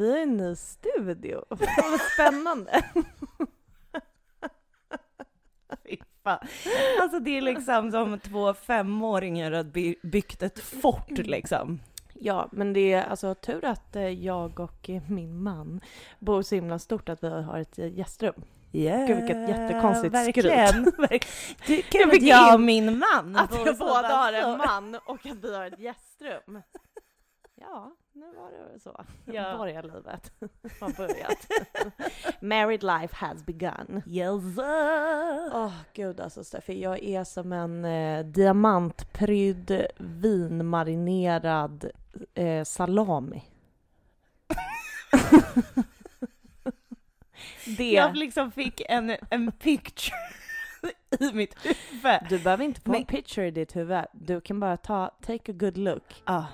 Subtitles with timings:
[0.00, 1.44] Vi har en ny studio.
[1.48, 2.84] Vad spännande.
[7.00, 11.80] Alltså det är liksom som två femåringar har by- byggt ett fort liksom.
[12.14, 15.80] Ja, men det är alltså tur att eh, jag och min man
[16.18, 18.42] bor så himla stort att vi har ett eh, gästrum.
[18.72, 20.84] Yeah, Gud, vilket jättekonstigt verkligen.
[20.98, 21.26] Verk-
[21.66, 24.56] Du, Jag fick jag in och min man Att vi båda har en så.
[24.66, 26.62] man och att vi har ett gästrum.
[27.54, 29.04] Ja, nu var det så.
[29.24, 29.56] Ja.
[29.58, 30.32] Borgarlivet
[30.80, 31.46] har börjat.
[32.40, 34.02] Married life has begun.
[34.06, 34.58] Yes.
[35.52, 41.90] Åh gud alltså Steffi, jag är som en eh, diamantprydd vinmarinerad
[42.34, 43.42] eh, salami.
[47.78, 47.90] det.
[47.92, 50.16] Jag liksom fick en, en picture
[51.20, 52.20] i mitt huvud.
[52.28, 54.04] Du behöver inte få Men- en picture i ditt huvud.
[54.12, 56.22] Du kan bara ta, take a good look.
[56.26, 56.46] Ja.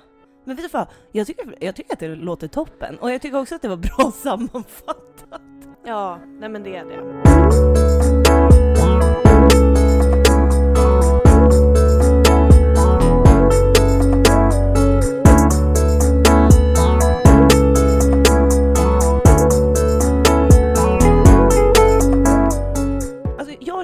[0.47, 0.87] Men vet du vad?
[1.11, 2.99] Jag tycker, jag tycker att det låter toppen.
[2.99, 5.41] Och jag tycker också att det var bra sammanfattat.
[5.85, 6.97] Ja, nej men det är det.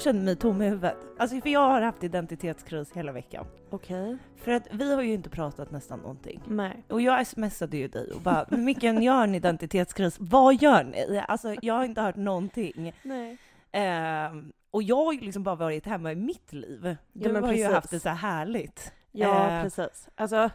[0.04, 0.98] Känner mig tom i huvudet.
[1.18, 3.46] Alltså för jag har haft identitetskris hela veckan.
[3.70, 4.18] Okej.
[4.38, 6.42] För att vi har ju inte pratat nästan någonting.
[6.48, 6.84] Nej.
[6.90, 11.24] Och jag smsade ju dig och bara, Micken, jag har en identitetskris, vad gör ni?
[11.28, 12.94] Alltså jag har inte hört någonting.
[13.04, 13.38] Nej.
[13.72, 16.80] Ehm, och jag har ju liksom bara varit hemma i mitt liv.
[16.86, 17.74] Ja, Du men har ju precis.
[17.76, 18.94] haft det så här härligt.
[19.12, 19.64] Ja, Eh.
[19.64, 20.10] precis.
[20.16, 20.50] Alltså,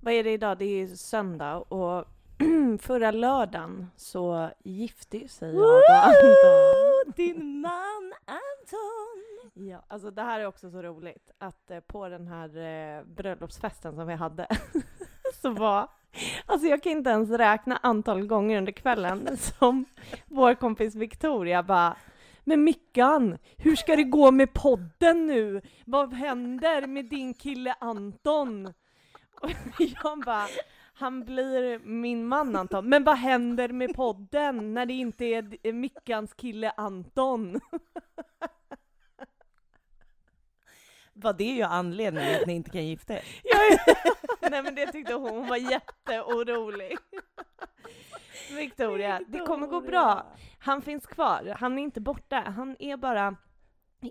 [0.00, 0.58] vad är det idag?
[0.58, 2.08] Det är ju söndag och
[2.80, 7.12] förra lördagen så gifte sig jag och Anton.
[7.16, 9.22] Din man Anton!
[9.68, 13.94] Ja, alltså det här är också så roligt att eh, på den här eh, bröllopsfesten
[13.94, 14.46] som vi hade
[15.42, 15.88] så var,
[16.46, 19.84] alltså jag kan inte ens räkna antal gånger under kvällen som
[20.26, 21.96] vår kompis Victoria bara
[22.44, 25.60] men Mickan, hur ska det gå med podden nu?
[25.84, 28.66] Vad händer med din kille Anton?
[29.40, 30.46] Och jag bara,
[30.94, 32.88] han blir min man Anton.
[32.88, 37.60] Men vad händer med podden när det inte är Mickans kille Anton?
[41.12, 43.24] Var det ju anledningen att ni inte kan gifta er?
[44.50, 46.98] Nej men det tyckte hon, hon var jätteorolig.
[48.56, 50.26] Victoria, det kommer gå bra.
[50.58, 52.40] Han finns kvar, han är inte borta.
[52.56, 53.36] Han är bara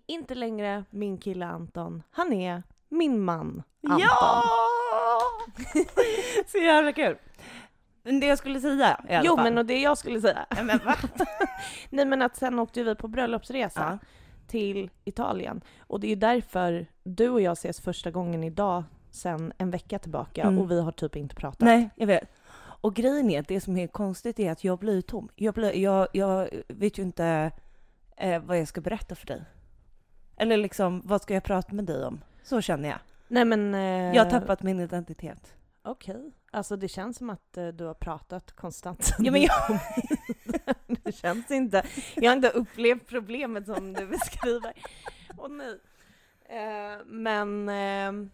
[0.08, 2.03] inte längre min kille Anton.
[2.12, 4.00] Han är min man Anton.
[4.00, 4.44] Ja!
[6.47, 7.18] Så jävla kul.
[8.03, 9.44] Men det jag skulle säga i alla Jo fall.
[9.44, 10.46] men och det jag skulle säga.
[10.50, 10.96] Ja, men va?
[11.90, 14.07] Nej men att sen åkte vi på bröllopsresa Ja.
[14.47, 15.62] till Italien.
[15.80, 20.41] Och det är därför du och jag ses första gången idag sen en vecka tillbaka
[20.41, 20.59] Mm.
[20.59, 21.59] och vi har typ inte pratat.
[21.59, 22.30] Nej, jag vet.
[22.84, 25.30] Och grejen är, att det som är konstigt är att jag blir tom.
[25.35, 27.51] Jag, blir, jag, jag vet ju inte
[28.18, 29.41] eh, vad jag ska berätta för dig.
[30.38, 32.22] Eller liksom, vad ska jag prata med dig om?
[32.44, 32.97] Så känner jag.
[33.31, 33.74] Nej men...
[33.75, 35.53] Eh, Jag har tappat min identitet.
[35.84, 36.31] Okej.
[36.52, 39.80] Alltså det känns som att eh, du har pratat konstant Ja, men jag-.
[41.03, 41.84] Det känns inte...
[42.16, 44.74] Jag har inte upplevt problemet som du beskriver.
[45.38, 45.80] Åh nej.
[46.46, 48.28] Eh, men eh,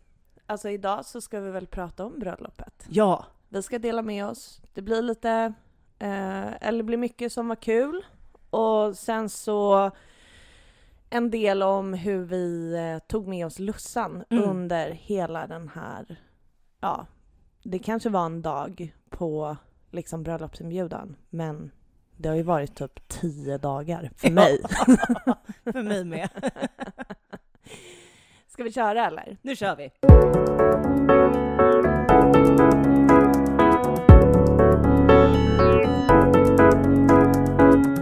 [0.46, 2.85] alltså idag så ska vi väl prata om bröllopet.
[2.90, 3.25] Ja.
[3.50, 4.62] Vi ska dela med oss.
[4.74, 5.53] Det blir lite,
[6.00, 8.06] eh, eller blir mycket som var kul.
[8.50, 9.91] Och sen så
[11.09, 14.44] en del om hur vi eh, tog med oss Lussan Mm.
[14.50, 16.19] under hela den här,
[16.79, 17.06] ja,
[17.63, 19.57] det kanske var en dag på
[19.91, 21.72] liksom bröllopsinbjudan, men
[22.17, 24.59] det har ju varit typ tio dagar för mig.
[25.73, 26.29] för mig med.
[28.47, 29.38] Ska vi köra eller?
[29.41, 29.91] Nu kör vi.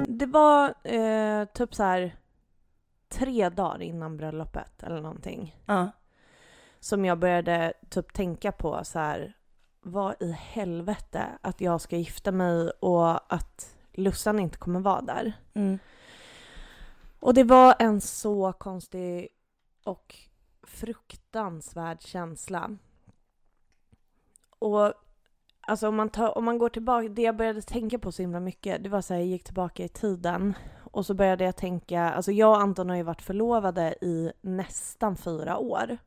[0.07, 2.15] Det var eh, typ så här
[3.15, 5.55] tre dagar innan bröllopet eller någonting.
[5.65, 5.91] Ja.
[6.79, 9.33] som jag började typ tänka på så här,
[9.81, 15.33] vad i helvete att jag ska gifta mig och att Lussan inte kommer vara där.
[15.53, 15.79] Mm.
[17.19, 19.27] Och det var en så konstig
[19.83, 20.15] och
[20.63, 22.77] fruktansvärd känsla.
[24.59, 24.93] Och
[25.61, 28.39] alltså om man, tar, om man går tillbaka, det jag började tänka på så himla
[28.39, 30.53] mycket, det var så här, jag gick tillbaka i tiden
[30.95, 35.17] och så började jag tänka, alltså jag och Anton har ju varit förlovade i nästan
[35.17, 35.97] fyra år.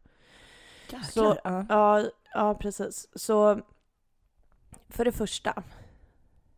[1.12, 1.66] Så- ja.
[1.68, 2.04] Ja,
[2.34, 3.08] ja precis.
[3.14, 3.60] Så
[4.88, 5.62] för det första,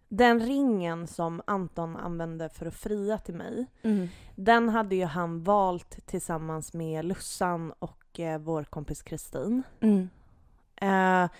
[0.08, 4.08] den ringen som Anton använde för att fria till mig, Mm.
[4.36, 9.62] den hade ju han valt tillsammans med Lussan och eh, vår kompis Kristin.
[9.80, 10.08] Mm.
[10.76, 11.30] Eh,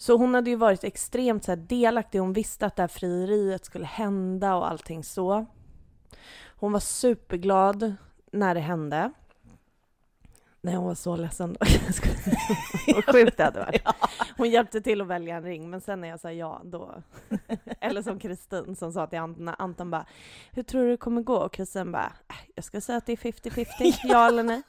[0.00, 2.18] Så hon hade ju varit extremt så här, delaktig.
[2.18, 5.46] Hon visste att det här frieriet skulle hända och allting så.
[6.58, 7.94] Hon var superglad
[8.32, 9.12] när det hände.
[10.60, 11.66] Nej, hon var så ledsen då.
[12.94, 13.82] Vad sjukt det hade varit.
[14.36, 17.02] Hon hjälpte till att välja en ring, men sen när jag sa ja, då...
[17.80, 20.06] Eller som Kristin som sa till Anton, Anton bara
[20.52, 23.12] ”Hur tror du det kommer gå?” och Kristin bara äh, ”Jag ska säga att det
[23.12, 24.62] är 50-50, ja eller nej?”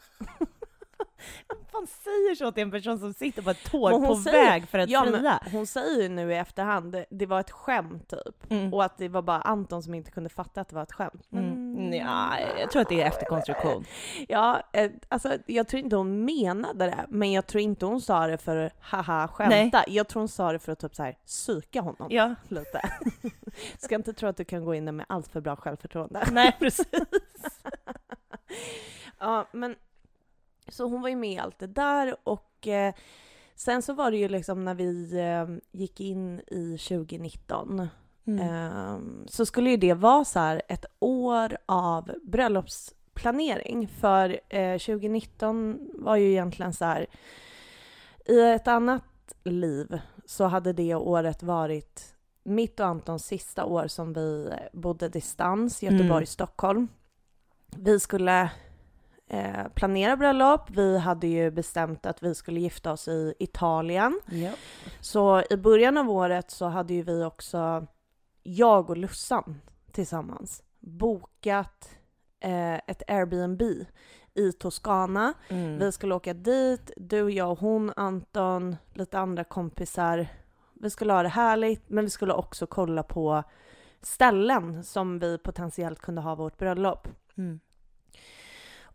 [1.48, 4.46] Vem fan säger så till en person som sitter på ett tåg Men på säger-
[4.50, 5.40] väg för att ja, men fria?
[5.52, 8.52] Hon säger ju nu i efterhand, det, det var ett skämt typ.
[8.52, 8.74] Mm.
[8.74, 11.28] Och att det var bara Anton som inte kunde fatta att det var ett skämt.
[11.34, 11.94] Mm.
[11.94, 12.30] Ja,
[12.60, 13.86] jag tror att det är efterkonstruktion.
[14.28, 18.28] Ja, eh, alltså jag tror inte hon menade det, men jag tror inte hon sa
[18.28, 19.84] det för haha skämta.
[19.88, 22.82] Jag tror hon sa det för att typ så här psyka honom Ja, lite.
[23.78, 26.28] Ska inte tro att du kan gå in där med allt för bra självförtroende.
[26.32, 26.86] nej precis.
[29.20, 29.76] Ja, men
[30.72, 32.94] så hon var ju med i allt det där och eh,
[33.56, 37.88] sen så var det ju liksom när vi eh, gick in i 2019
[38.28, 38.40] Mm.
[38.40, 45.80] eh, så skulle ju det vara så här ett år av bröllopsplanering för eh, 2019
[45.94, 47.06] var ju egentligen så här
[48.26, 49.04] i ett annat
[49.44, 55.84] liv så hade det året varit mitt och Antons sista år som vi bodde distans,
[55.84, 56.88] Göteborg-Stockholm.
[57.76, 58.52] Vi skulle
[59.30, 60.70] eh, planera bröllop.
[60.70, 64.20] Vi hade ju bestämt att vi skulle gifta oss i Italien.
[64.26, 64.52] Ja.
[65.00, 67.88] Så i början av året så hade ju vi också,
[68.44, 69.62] jag och Lussan
[69.92, 71.90] tillsammans, bokat
[72.40, 73.62] eh, ett Airbnb
[74.34, 75.34] i Toscana.
[75.48, 75.80] Mm.
[75.80, 80.28] Vi skulle åka dit, du, jag och hon, Anton, lite andra kompisar.
[80.74, 83.44] Vi skulle ha det härligt, men vi skulle också kolla på
[84.02, 87.08] ställen som vi potentiellt kunde ha vårt bröllop.
[87.38, 87.60] Mm.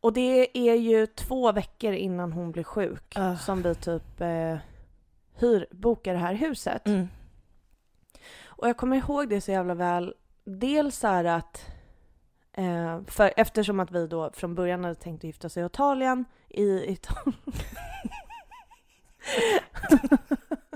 [0.04, 3.36] Och det är ju två veckor innan hon blir sjuk Ah.
[3.36, 4.56] som vi typ eh,
[5.34, 6.86] hyr, bokar det här huset.
[6.86, 7.08] Mm.
[8.44, 10.14] Och jag kommer ihåg det så jävla väl.
[10.44, 11.66] Dels så här att
[12.52, 16.24] eh, för eftersom att vi då från början hade tänkt att gifta oss i Italien,
[16.48, 17.34] i Italien.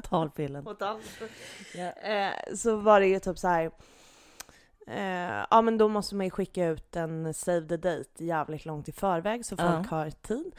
[0.03, 0.65] Talpillen.
[2.03, 3.71] eh, så var det ju typ så här.
[4.91, 8.89] Eh, ja men då måste man ju skicka ut en save the date jävligt långt
[8.89, 9.97] i förväg så folk Ja.
[9.97, 10.53] har tid.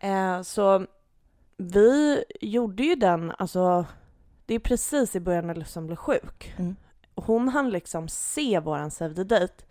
[0.00, 0.86] Eh, så
[1.56, 3.86] vi gjorde ju den, alltså
[4.46, 6.54] det är precis i början när Lussan blev sjuk.
[6.56, 6.76] Mm.
[7.14, 9.64] Hon hann liksom se våran save the date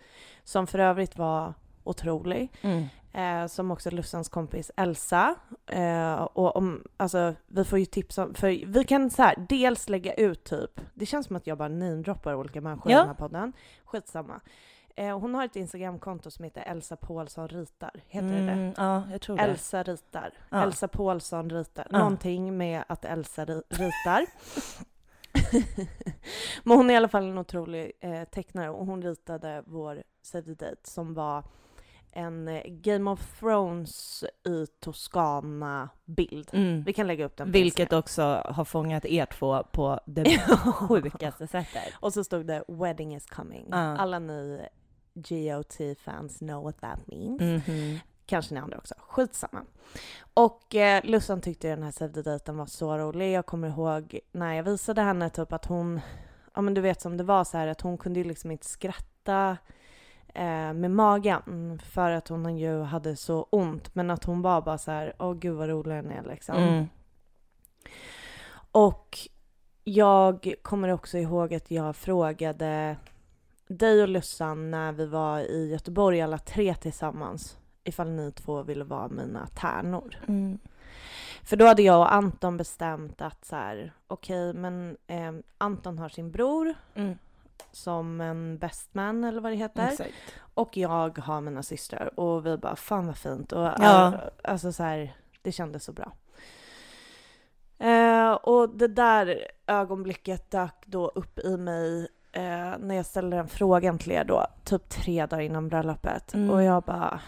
[0.44, 1.54] som för övrigt var
[1.84, 2.52] otrolig.
[2.62, 2.84] Mm.
[3.14, 5.36] Eh, som också Lussans kompis Elsa.
[5.66, 9.90] Eh, och om, alltså, vi får ju tips om, för vi kan så här, dels
[9.90, 13.00] lägga ut typ, det känns som att jag bara namedroppar olika människor i Ja.
[13.00, 13.54] den här podden.
[13.86, 14.42] Skitsamma.
[14.96, 17.92] Eh, hon har ett Instagramkonto som heter Elsa Paulsson ritar.
[18.08, 18.52] Heter det det?
[18.52, 19.44] Mm, Ja, jag tror det.
[19.44, 20.34] Elsa ritar.
[20.50, 20.64] Ja.
[20.64, 21.88] Elsa Paulsson ritar.
[21.92, 21.98] Ja.
[21.98, 24.26] Någonting med att Elsa ri- ritar.
[26.64, 30.44] Men hon är i alla fall en otrolig eh, tecknare och hon ritade vår Save
[30.56, 31.44] the Date som var
[32.16, 36.50] en eh, Game of Thrones i Toscana-bild.
[36.54, 36.84] Mm.
[36.84, 38.00] Vi kan lägga upp den Vilket Instagram.
[38.00, 40.40] också har fångat er två på det
[40.74, 41.94] sjukaste sättet.
[42.00, 43.68] Och så stod det “Wedding is coming”.
[43.72, 43.78] Ja.
[43.78, 44.68] Alla ni
[45.14, 47.68] GOT-fans know what that means.
[47.68, 48.00] Mhm.
[48.26, 48.96] Kanske ni andra också.
[48.98, 49.62] Skitsamma.
[50.34, 53.32] Och eh, Lussan tyckte den här Save var så rolig.
[53.32, 56.02] Jag kommer ihåg när jag visade henne typ att hon,
[56.54, 58.66] ja men du vet som det var så här att hon kunde ju liksom inte
[58.66, 59.58] skratta
[60.34, 63.96] eh, med magen för att hon ju hade så ont.
[63.96, 66.56] Men att hon var bara så här, åh gud vad rolig den är liksom.
[66.56, 66.86] Mm.
[68.72, 69.18] Och
[69.84, 72.98] jag kommer också ihåg att jag frågade
[73.68, 78.84] dig och Lussan när vi var i Göteborg alla tre tillsammans ifall ni två ville
[78.84, 80.20] vara mina tärnor.
[80.28, 80.60] Mm.
[81.44, 86.10] För då hade jag och Anton bestämt att så här, okej men eh, Anton har
[86.10, 87.18] sin bror Mm.
[87.72, 89.88] Som en bestman eller vad det heter.
[89.88, 90.14] Exakt.
[90.54, 93.52] Och jag har mina systrar och vi bara fan vad fint.
[93.52, 94.08] Och, Ja.
[94.14, 96.12] äh, alltså så här, det kändes så bra.
[97.80, 103.48] Eh, och det där ögonblicket dök då upp i mig eh, när jag ställde den
[103.48, 106.34] frågan till er då, typ tre dagar innan bröllopet.
[106.34, 106.50] Mm.
[106.50, 107.20] Och jag bara,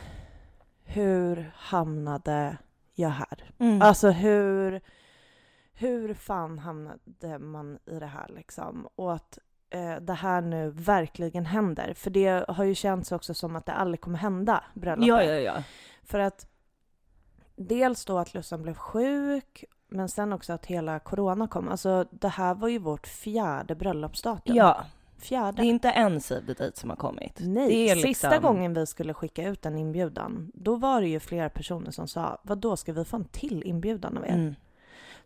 [0.83, 2.57] hur hamnade
[2.93, 3.51] jag här?
[3.59, 3.81] Mm.
[3.81, 4.81] Alltså hur,
[5.73, 8.87] hur fan hamnade man i det här liksom?
[8.95, 9.39] Och att
[9.75, 11.93] eh, det här nu verkligen händer.
[11.93, 15.07] För det har ju känts också som att det aldrig kommer hända, bröllopet.
[15.07, 15.63] Ja, ja, ja.
[16.03, 16.47] För att
[17.55, 21.69] dels då att Lussan blev sjuk, men sen också att hela corona kom.
[21.69, 24.55] Alltså det här var ju vårt fjärde bröllopsdatum.
[24.55, 24.85] Ja,
[25.17, 25.61] Fjärde.
[25.61, 27.39] det är inte en save the date som har kommit.
[27.39, 31.07] Nej, det är sista liksom- gången vi skulle skicka ut en inbjudan, då var det
[31.07, 34.29] ju flera personer som sa, vad då ska vi få en till inbjudan av er?
[34.29, 34.55] Mm.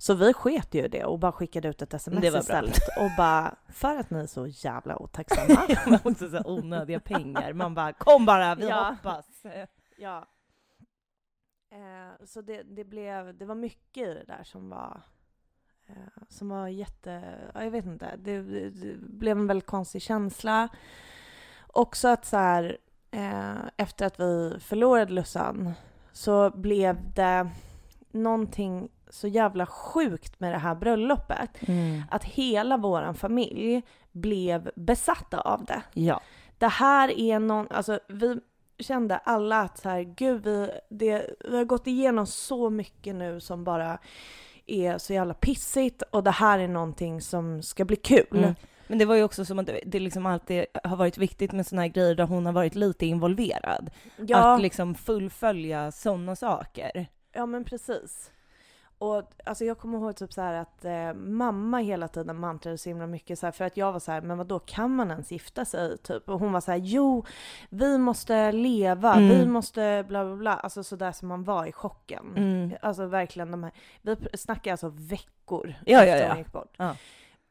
[0.02, 3.96] Så vi sket ju det och bara skickade ut ett sms istället och bara, för
[3.98, 5.68] att ni är så jävla otacksamma.
[5.86, 7.54] Men också så onödiga pengar.
[7.54, 8.96] Man bara, kom bara, vi Ja.
[9.04, 9.26] hoppas.
[9.98, 10.26] Ja.
[11.72, 15.02] Eh, så det, det blev, det var mycket i det där som var,
[15.88, 20.02] eh, som var jätte, ja, jag vet inte, det, det, det blev en väldigt konstig
[20.02, 20.70] känsla.
[21.68, 22.78] Också att så här,
[23.12, 25.72] eh, efter att vi förlorade Lussan
[26.12, 27.50] så blev det
[28.12, 31.50] någonting så jävla sjukt med det här bröllopet.
[31.68, 32.02] Mm.
[32.12, 36.22] Att hela våran familj blev besatta av det Ja.
[36.58, 38.40] det här är någon, alltså vi
[38.80, 43.40] kände alla att så här, gud vi, det, vi har gått igenom så mycket nu
[43.40, 43.98] som bara
[44.66, 48.28] är så jävla pissigt och det här är någonting som ska bli kul.
[48.32, 48.56] Mm.
[48.88, 51.82] Men det var ju också som att det- liksom alltid har varit viktigt med såna
[51.82, 53.90] här grejer där hon har varit lite involverad.
[54.18, 57.08] Ja, Att liksom fullfölja sådana saker.
[57.34, 58.32] ja men precis.
[59.00, 63.08] Och alltså jag kommer ihåg typ så att eh, mamma hela tiden mantrade så himla
[63.08, 65.32] mycket så här, för att jag var så här, men vad då kan man ens
[65.32, 66.30] gifta sig typ?
[66.30, 67.26] Och hon var så här, jo,
[67.70, 69.30] vi måste leva, Mm.
[69.30, 72.34] vi måste bla bla bla, alltså så där som man var i chocken.
[72.38, 72.72] Mm.
[72.82, 76.30] Alltså verkligen de här, vi snackar alltså veckor Ja, ja, efter ja.
[76.30, 76.74] hon gick bort.
[76.78, 76.96] Ja.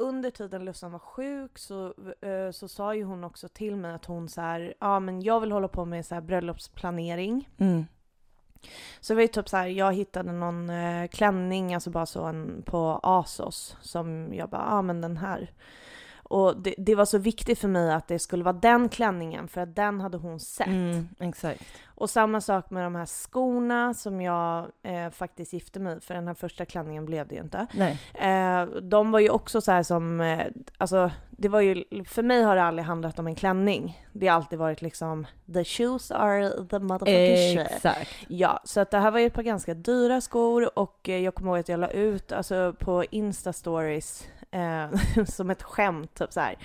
[0.01, 1.87] Under tiden Lussan var sjuk så,
[2.21, 5.41] eh, så sa ju hon också till mig att hon så här, ja men jag
[5.41, 7.49] vill hålla på med så här bröllopsplanering.
[7.59, 7.87] Mm.
[9.01, 12.25] Så det var ju typ så här, jag hittade någon eh, klänning, alltså bara så
[12.25, 15.51] en på Asos som jag bara, ja men den här.
[16.29, 19.61] Och det, det var så viktigt för mig att det skulle vara den klänningen för
[19.61, 20.67] att den hade hon sett.
[20.67, 21.63] Mm, exakt.
[21.87, 26.27] Och samma sak med de här skorna som jag eh, faktiskt gifte mig för den
[26.27, 27.67] här första klänningen blev det ju inte.
[27.73, 27.99] Nej.
[28.15, 30.47] Eh, de var ju också så här som, eh,
[30.79, 34.07] alltså det var ju, för mig har det aldrig handlat om en klänning.
[34.13, 37.59] Det har alltid varit liksom, the shoes are the motherfucking.
[37.59, 38.11] Exakt.
[38.29, 41.35] Ja, så att det här var ju ett par ganska dyra skor och eh, jag
[41.35, 46.41] kommer ihåg att jag la ut alltså på Insta-stories eh, som ett skämt, typ så
[46.41, 46.57] här.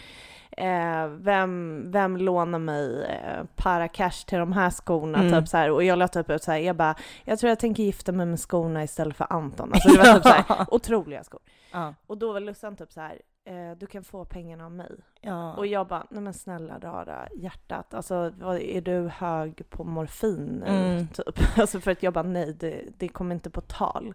[0.57, 5.19] Eh, vem, vem lånar mig eh, para cash till de här skorna?
[5.19, 5.31] Mm.
[5.31, 5.71] Typ så här.
[5.71, 8.25] Och jag la typ ut så här, jag bara, jag tror jag tänker gifta mig
[8.25, 9.71] med skorna istället för Anton.
[9.73, 11.41] Alltså det var typ så här, otroliga skor.
[11.71, 11.93] Ja.
[12.07, 14.91] Och då var Lussan typ så här, eh, du kan få pengarna av mig.
[15.21, 15.53] ja.
[15.53, 20.63] Och jag bara, nej men snälla rara hjärtat, alltså vad, är du hög på morfin?
[20.65, 21.07] Mm.
[21.07, 21.39] Typ.
[21.57, 24.13] Alltså för att jag bara, nej det, det kommer inte på tal.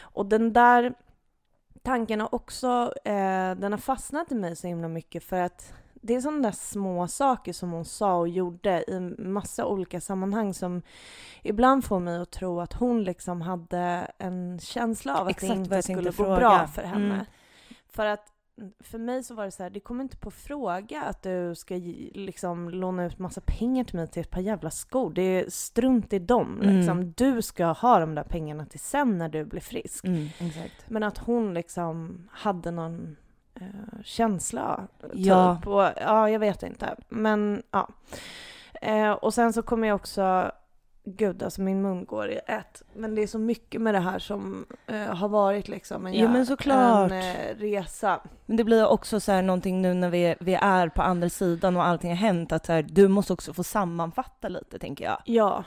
[0.00, 0.94] Och den där
[1.82, 6.14] tanken har också, eh, den har fastnat i mig så himla mycket för att det
[6.14, 10.82] är sådana där små saker som hon sa och gjorde i massa olika sammanhang som
[11.42, 15.58] ibland får mig att tro att hon liksom hade en känsla av att Exakt det
[15.58, 17.14] inte skulle gå bra för henne.
[17.14, 17.26] Mm.
[17.88, 18.26] För att
[18.80, 21.74] för mig så var det så här, det kommer inte på fråga att du ska
[22.14, 25.10] liksom låna ut massa pengar till mig till ett par jävla skor.
[25.12, 26.76] Det är strunt i dem Mm.
[26.76, 27.12] liksom.
[27.16, 30.04] Du ska ha de där pengarna till sen när du blir frisk.
[30.04, 30.28] Mm.
[30.88, 33.16] Men att hon liksom hade någon
[33.54, 34.88] eh, känsla.
[35.12, 35.56] Ja.
[35.56, 35.66] Typ.
[35.66, 36.96] Och, ja, jag vet inte.
[37.08, 37.88] Men ja.
[38.82, 40.52] Eh, och sen så kommer jag också,
[41.04, 42.82] gud alltså min mun går i ett.
[42.94, 46.28] Men det är så mycket med det här som eh, har varit liksom en, Jo,
[46.28, 47.10] men såklart.
[47.10, 48.20] en eh, resa.
[48.46, 51.76] Men det blir också så här någonting nu när vi, vi är på andra sidan
[51.76, 55.22] och allting har hänt, att så här, du måste också få sammanfatta lite, tänker jag.
[55.24, 55.64] Ja.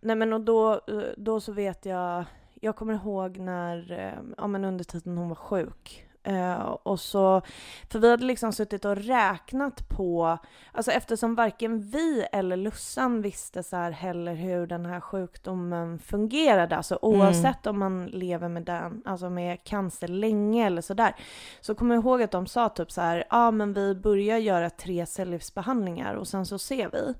[0.00, 0.78] Nej men och då, eh,
[1.16, 2.24] då så vet jag,
[2.60, 6.04] jag kommer ihåg när, eh, ja men under tiden hon var sjuk.
[6.28, 7.42] Eh, och så,
[7.90, 10.38] för vi hade liksom suttit och räknat på,
[10.72, 16.76] alltså eftersom varken vi eller Lussan visste så här heller hur den här sjukdomen fungerade,
[16.76, 21.14] alltså oavsett om man lever med den, alltså med cancer länge eller sådär,
[21.60, 24.38] så kommer jag ihåg att de sa typ så här, ja ah, men vi börjar
[24.38, 27.14] göra tre cellgiftsbehandlingar och sen så ser vi.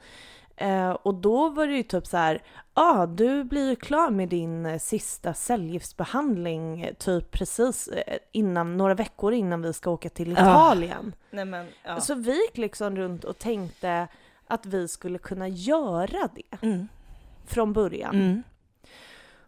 [0.60, 2.42] Eh, och då var det ju typ så här,
[2.74, 8.18] ja ah, du blir ju klar med din eh, sista cellgiftsbehandling eh, typ precis eh,
[8.32, 10.40] innan, några veckor innan vi ska åka till Ah.
[10.40, 11.14] Italien.
[11.30, 12.00] Nej men, ja.
[12.00, 14.08] Så vi gick liksom runt och tänkte
[14.46, 16.88] att vi skulle kunna göra det Mm.
[17.46, 18.14] från början.
[18.14, 18.42] Mm.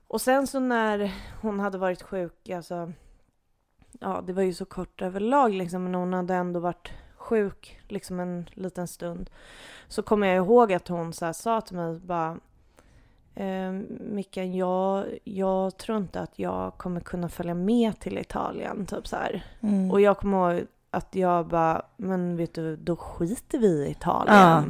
[0.08, 1.12] Och sen så när
[1.42, 2.92] hon hade varit sjuk, alltså,
[4.00, 6.90] ja det var ju så kort överlag liksom, men hon hade ändå varit
[7.30, 9.30] sjuk liksom en liten stund.
[9.88, 12.38] Så kommer jag ihåg att hon så här, sa till mig bara
[13.34, 19.06] eh, Mickan, jag, jag tror inte att jag kommer kunna följa med till Italien, typ
[19.06, 19.16] så.
[19.60, 19.90] Mm.
[19.90, 24.36] Och jag kommer ihåg att jag bara, men vet du, då skiter vi i Italien.
[24.36, 24.64] Ja.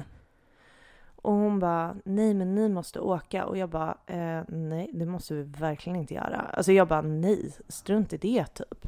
[1.23, 3.45] Och hon bara, nej men ni måste åka.
[3.45, 6.40] Och jag bara, eh, nej det måste vi verkligen inte göra.
[6.52, 8.87] Alltså jag bara, nej, strunt i det typ.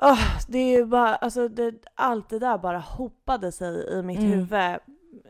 [0.00, 4.18] Ah, det är ju bara, alltså det, allt det där bara hopade sig i mitt
[4.18, 4.30] Mm.
[4.32, 4.78] huvud.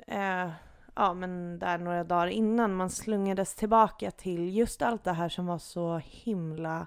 [0.06, 0.50] Eh,
[0.94, 5.46] ja men där några dagar innan man slungades tillbaka till just allt det här som
[5.46, 6.86] var så himla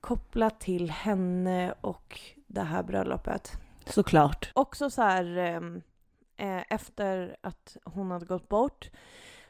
[0.00, 3.52] kopplat till henne och det här bröllopet.
[3.86, 4.50] Såklart.
[4.54, 5.82] Också så här ehm,
[6.36, 8.90] eh, efter att hon hade gått bort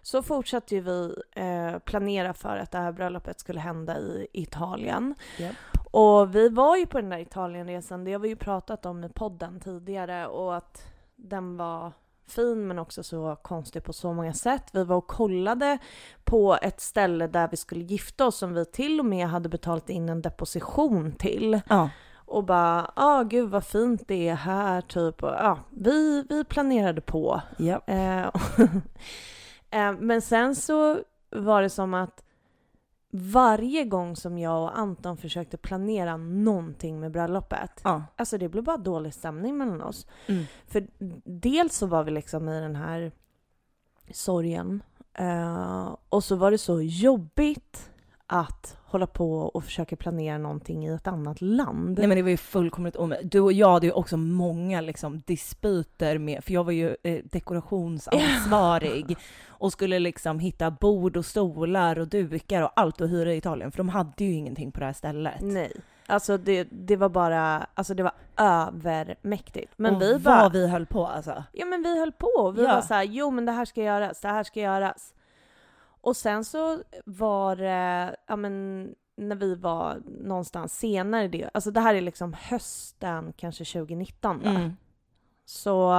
[0.02, 5.14] så fortsatte ju vi eh, planera för att det här bröllopet skulle hända i Italien.
[5.38, 5.54] Japp.
[6.00, 9.08] Och vi var ju på den där Italienresan, det har vi ju pratat om i
[9.08, 10.86] podden tidigare och att
[11.16, 11.92] den var
[12.28, 14.64] fin men också så konstig på så många sätt.
[14.72, 15.78] Vi var och kollade
[16.24, 19.90] på ett ställe där vi skulle gifta oss som vi till och med hade betalat
[19.90, 21.90] in en deposition till Ja.
[22.14, 27.00] och bara ah gud vad fint det är här typ och ja, vi, vi planerade
[27.00, 27.40] på.
[27.56, 27.80] Ja.
[27.86, 28.26] Eh,
[29.70, 30.98] eh, men sen så
[31.30, 32.24] var det som att
[33.10, 38.02] varje gång som jag och Anton försökte planera någonting med bröllopet, Ja.
[38.16, 40.06] alltså det blev bara dålig stämning mellan oss.
[40.26, 40.44] Mm.
[40.66, 40.86] För
[41.24, 43.12] dels så var vi liksom i den här
[44.12, 44.82] sorgen
[45.14, 47.90] eh, och så var det så jobbigt
[48.30, 51.98] att hålla på och försöka planera någonting i ett annat land.
[51.98, 53.32] Nej men det var ju fullkomligt omöjligt.
[53.32, 57.20] Du och jag hade ju också många liksom dispyter med, för jag var ju eh,
[57.24, 59.16] dekorationsansvarig
[59.48, 63.70] och skulle liksom hitta bord och stolar och dukar och allt att hyra i Italien,
[63.72, 65.40] för de hade ju ingenting på det här stället.
[65.40, 65.72] Nej.
[66.06, 69.72] Alltså det, det var bara, alltså det var övermäktigt.
[69.76, 71.44] Men och vi vad bara, vi höll på alltså.
[71.52, 72.52] ja men vi höll på.
[72.56, 72.74] Vi Ja.
[72.74, 75.14] var så här, jo men det här ska göras, det här ska göras.
[76.00, 81.80] Och sen så var det, ja men när vi var någonstans senare det, alltså det
[81.80, 84.50] här är liksom hösten kanske 2019 va?
[84.50, 84.76] Mm.
[85.44, 85.92] så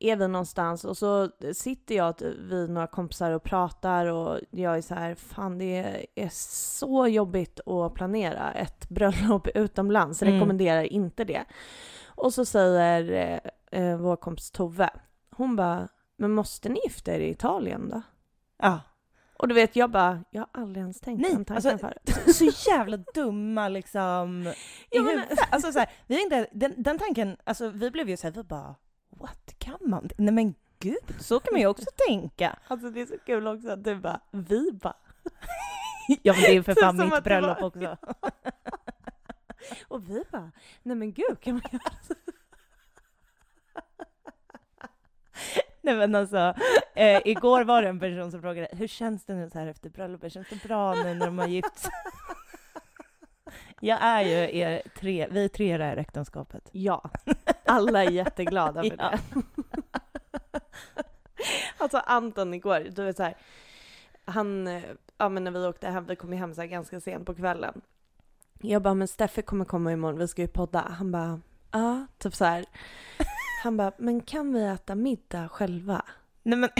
[0.00, 4.82] är vi någonstans och så sitter jag vid några kompisar och pratar och jag är
[4.82, 10.34] så här, fan det är så jobbigt att planera ett bröllop utomlands, Mm.
[10.34, 11.44] rekommenderar inte det.
[12.06, 13.12] Och så säger
[13.72, 14.90] eh, eh, vår kompis Tove,
[15.30, 18.02] hon bara, men måste ni gifta er i Italien då?
[18.62, 18.80] Ja.
[19.38, 22.36] Och du vet, jag bara, jag har aldrig ens tänkt Nej, den tanken alltså, förut.
[22.36, 24.42] Så jävla dumma liksom
[24.90, 25.38] i huvudet.
[25.50, 28.74] Alltså så här, vi inte, den, den tanken, alltså vi blev ju såhär, vi bara
[29.10, 30.08] what, kan man?
[30.18, 32.58] Nej men gud, så kan man ju också tänka.
[32.68, 34.96] Alltså det är så kul också att du bara, vi bara.
[36.22, 37.96] Ja men det är ju för fan mitt bröllop var- också.
[39.88, 42.14] Och vi bara, nej men gud kan man göra så?
[45.86, 46.54] Nej men alltså,
[46.94, 49.90] eh, igår var det en person som frågade, hur känns det nu så här efter
[49.90, 50.32] bröllopet?
[50.32, 51.90] Känns det bra nu när de har gift sig?
[53.80, 56.68] Jag är ju er tre, vi är tre i det här äktenskapet.
[56.72, 57.10] Ja,
[57.64, 59.10] alla är jätteglada för Ja.
[59.32, 60.60] det.
[61.78, 63.36] alltså Anton igår, du vet så här,
[64.24, 64.82] han, eh,
[65.18, 67.34] ja men när vi åkte hem, vi kom ju hem så här ganska sent på
[67.34, 67.80] kvällen.
[68.60, 70.80] Jag bara, men Steffe kommer komma imorgon, vi ska ju podda.
[70.80, 71.40] Han bara,
[71.72, 72.64] ja, typ så här.
[73.62, 76.02] Han bara, men kan vi äta middag själva?
[76.42, 76.70] Nej men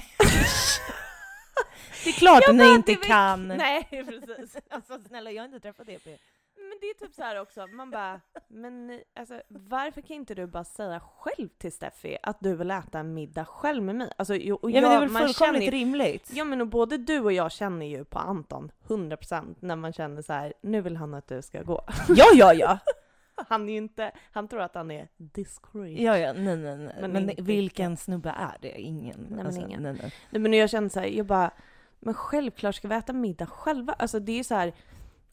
[2.04, 3.48] Det är klart Jag att ni inte kan.
[3.48, 4.56] Nej, precis.
[4.70, 6.04] Alltså snälla, jag har inte träffat EP.
[6.58, 10.46] Men det är typ så här också, man bara, men alltså, varför kan inte du
[10.46, 14.10] bara säga själv till Steffi att du vill äta en middag själv med mig?
[14.18, 16.30] Alltså, och Ja men det är jag- väl fullkomligt ju- rimligt?
[16.32, 20.22] Ja men och både du och jag känner ju på Anton 100% när man känner
[20.22, 21.84] så här, nu vill han att du ska gå.
[22.08, 22.78] Ja, ja, ja.
[23.48, 26.00] Han är ju inte, han tror att han är discreet.
[26.00, 26.94] Ja, ja, nej, nej, nej.
[27.00, 28.80] Men Men, inte vilken snubbe är det?
[28.80, 29.26] Ingen.
[29.30, 29.82] men alltså, ingen.
[29.82, 30.12] Nej, nej.
[30.30, 31.50] Nej men jag känner så här, jag bara,
[32.00, 33.92] men självklart ska vi äta middag själva.
[33.92, 34.72] Alltså det är ju så här,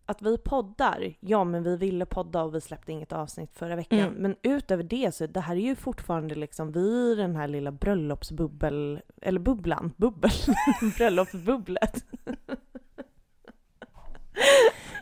[0.05, 3.99] att vi poddar, ja men vi ville podda och vi släppte inget avsnitt förra veckan.
[3.99, 4.13] Mm.
[4.13, 7.71] Men utöver det så det här är ju fortfarande liksom vi i den här lilla
[7.71, 10.31] bröllopsbubbel, eller bubblan, bubbel,
[10.97, 12.05] bröllopsbubblet.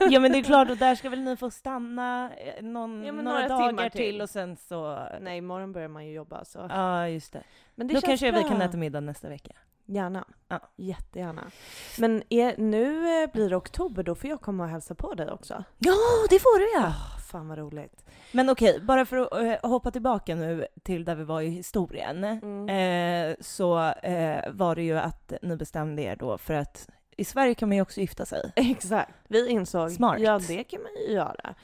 [0.10, 3.12] Ja men det är klart, och där ska väl ni få stanna eh, någon, Ja,
[3.12, 4.02] några, några dagar till.
[4.02, 4.22] till.
[4.22, 5.08] och sen så...
[5.22, 6.68] Nej imorgon börjar man ju jobba så.
[6.70, 7.44] Ja, just det.
[7.76, 8.42] Men det Då kanske bra.
[8.42, 9.52] vi kan äta middag nästa vecka.
[9.86, 10.26] Gärna.
[10.48, 10.60] Ja.
[10.76, 11.42] Jättegärna.
[12.00, 15.32] Men är, nu eh, blir det oktober, då får jag komma och hälsa på dig
[15.32, 15.64] också.
[15.80, 15.94] Ja,
[16.30, 16.88] det får du ja!
[16.88, 18.06] Åh, fan vad roligt.
[18.32, 19.34] Men okej, bara för att
[19.64, 22.24] eh, hoppa tillbaka nu till där vi var i historien.
[22.24, 22.70] Mm.
[22.70, 27.56] Eh, så eh, var det ju att ni bestämde er då för att i Sverige
[27.56, 28.52] kan man ju också gifta sig.
[28.56, 29.14] Exakt.
[29.28, 30.20] Vi insåg, Smart.
[30.20, 31.56] ja det kan man ju göra.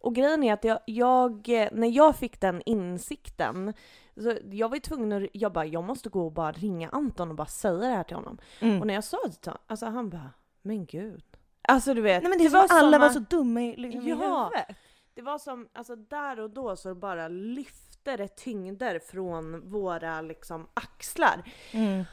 [0.00, 3.72] Och grejen är att jag, jag, när jag fick den insikten,
[4.20, 7.30] så jag var ju tvungen att, jag bara, jag måste gå och bara ringa Anton
[7.30, 8.38] och bara säga det här till honom.
[8.60, 8.80] Mm.
[8.80, 10.30] Och när jag sa det till honom, alltså han bara,
[10.62, 11.24] men gud.
[11.68, 14.08] Alltså du vet, Nej men det, var som alla som var så dumma i, liksom,
[14.08, 14.14] Ja.
[14.14, 14.76] i huvudet.
[15.14, 20.66] Det var som, alltså där och då så bara lyfte det tyngder från våra liksom
[20.74, 21.42] axlar.
[21.72, 22.04] Mm.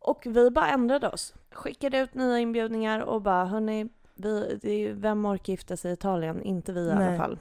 [0.00, 1.34] Och vi bara ändrade oss.
[1.52, 5.90] Skickade ut nya inbjudningar och bara hörni, vi, det är, ju- vem orkar gifta sig
[5.90, 6.42] i Italien?
[6.42, 7.18] Inte vi i alla Nej.
[7.18, 7.38] fall.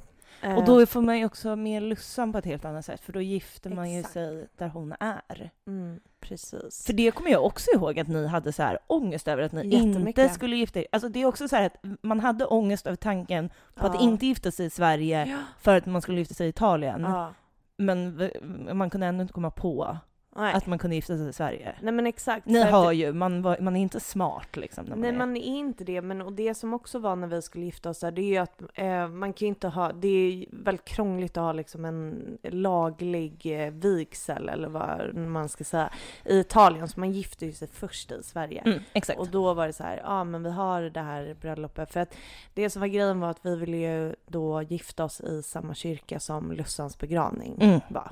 [0.58, 3.22] Och då får man ju också mer Lussan på ett helt annat sätt, för då
[3.22, 4.14] gifter man ju Exakt.
[4.14, 5.50] sig där hon är.
[5.68, 6.86] Mm, precis.
[6.86, 9.76] För det kommer jag också ihåg att ni hade så här ångest över att ni
[9.76, 10.88] inte skulle gifta er.
[10.92, 14.02] Alltså det är också så här att man hade ångest över tanken på att Ja.
[14.02, 15.38] inte gifta sig i Sverige Ja.
[15.60, 17.02] för att man skulle gifta sig i Italien.
[17.02, 17.34] Ja.
[17.78, 18.30] Men
[18.74, 19.98] man kunde ändå inte komma på
[20.36, 20.54] Nej.
[20.54, 21.76] att man kunde gifta sig i Sverige.
[21.82, 22.46] Nej men exakt.
[22.46, 24.84] Ni hör ju, man, var, man är inte smart liksom.
[24.86, 25.18] När man Nej är.
[25.18, 28.00] man är inte det, men och det som också var när vi skulle gifta oss
[28.00, 31.38] där, det är ju att eh, man kan ju inte ha, det är väldigt krångligt
[31.38, 35.90] att ha liksom en laglig eh, vigsel eller vad man ska säga
[36.26, 38.62] i Italien, så man gifter ju sig först i Sverige.
[38.66, 39.20] Mm, exakt.
[39.20, 41.94] Och då var det så här, ja men vi har det här bröllopet.
[41.94, 42.16] För att
[42.54, 46.20] det som var grejen var att vi ville ju då gifta oss i samma kyrka
[46.20, 47.80] som Lussans begravning Mm.
[47.90, 48.12] var.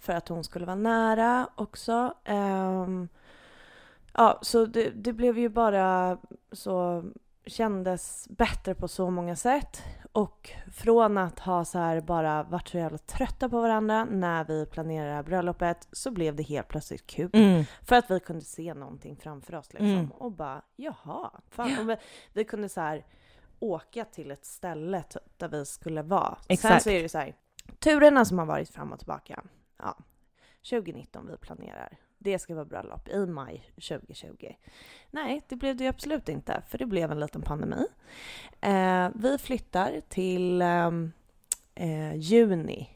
[0.00, 2.14] För att hon skulle vara nära också.
[2.24, 3.08] Ehm,
[4.12, 6.18] ja, så det, det blev ju bara
[6.52, 7.04] så
[7.46, 9.82] kändes bättre på så många sätt.
[10.12, 14.66] Och från att ha så här bara varit så jävla trötta på varandra när vi
[14.66, 17.30] planerade bröllopet så blev det helt plötsligt kul.
[17.32, 17.64] Mm.
[17.82, 19.88] För att vi kunde se någonting framför oss liksom.
[19.88, 20.10] Mm.
[20.10, 21.30] Och bara, jaha.
[21.50, 21.96] Fan, och vi,
[22.32, 23.04] vi kunde så här
[23.58, 25.04] åka till ett ställe
[25.36, 26.34] där vi skulle vara.
[26.34, 26.82] Sen Exakt.
[26.82, 27.34] så är det så här,
[27.78, 29.42] turerna som har varit fram och tillbaka.
[29.82, 29.96] Ja,
[30.70, 31.98] 2019 vi planerar.
[32.18, 34.54] Det ska vara bröllop i maj 2020.
[35.10, 37.86] Nej, det blev det ju absolut inte, för det blev en liten pandemi.
[38.60, 41.12] Eh, vi flyttar till ehm,
[41.74, 42.90] eh, juni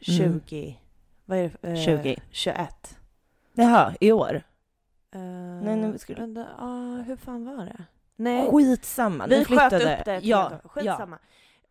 [0.00, 0.80] 20...
[1.24, 1.68] Vad är det?
[1.68, 2.16] Eh, 20.
[2.30, 2.98] 21.
[3.52, 4.42] Jaha, i år?
[5.14, 5.20] Uh,
[5.62, 7.84] Nej, nu skulle- vänta, ah, hur fan var det?
[8.16, 9.98] Nej, Skitsamma, vi ni sköt flyttade.
[9.98, 10.52] upp det ja.
[10.64, 11.18] Skitsamma.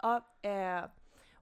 [0.01, 0.21] Ja.
[0.41, 0.83] eh,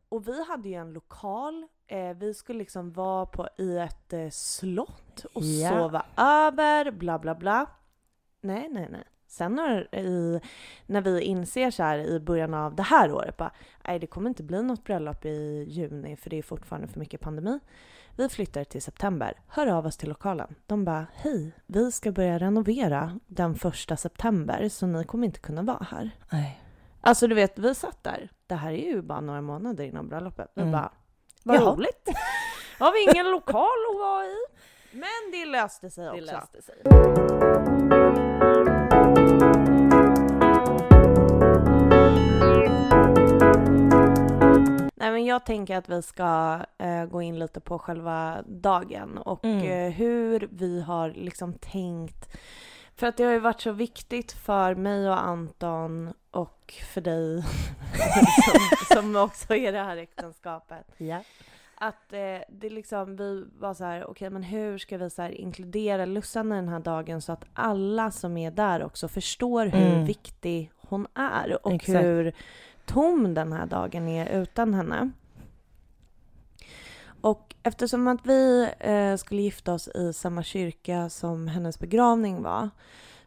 [0.09, 1.67] och vi hade ju en lokal.
[1.87, 5.69] Eh, vi skulle liksom vara på, i ett eh, slott och Ja.
[5.69, 7.65] sova över, bla bla bla.
[8.41, 9.03] Nej, nej, nej.
[9.27, 10.41] Sen när, i,
[10.85, 13.51] när vi inser så här i början av det här året, bara,
[13.87, 17.21] nej det kommer inte bli något bröllop i juni för det är fortfarande för mycket
[17.21, 17.59] pandemi.
[18.15, 20.55] Vi flyttar till september, hör av oss till lokalen.
[20.65, 25.61] De bara, hej, vi ska börja renovera den första september så ni kommer inte kunna
[25.61, 26.11] vara här.
[26.31, 26.61] Nej.
[27.01, 28.29] Alltså du vet, vi satt där.
[28.47, 30.51] Det här är ju bara några månader innan bröllopet.
[30.55, 30.71] Vi Mm.
[30.71, 30.91] bara,
[31.43, 31.73] vad Jaha.
[31.75, 32.09] roligt.
[32.79, 34.35] har vi ingen lokal att vara i.
[34.91, 36.19] Men det löste sig också.
[36.25, 36.75] Det löste sig.
[44.95, 49.45] Nej men jag tänker att vi ska eh, gå in lite på själva dagen och
[49.45, 49.71] Mm.
[49.87, 52.37] eh, hur vi har liksom tänkt.
[52.97, 57.43] För att det har ju varit så viktigt för mig och Anton och för dig
[58.89, 60.85] som, som också är det här äktenskapet.
[60.97, 61.23] Ja.
[61.75, 65.29] Att eh, det liksom, vi var så här, okej men hur ska vi så här
[65.29, 69.87] inkludera Lussan i den här dagen så att alla som är där också förstår hur
[69.93, 70.05] Mm.
[70.05, 72.03] viktig hon är och Exakt.
[72.05, 72.33] hur
[72.85, 75.11] tom den här dagen är utan henne.
[77.21, 82.69] Och eftersom att vi eh, skulle gifta oss i samma kyrka som hennes begravning var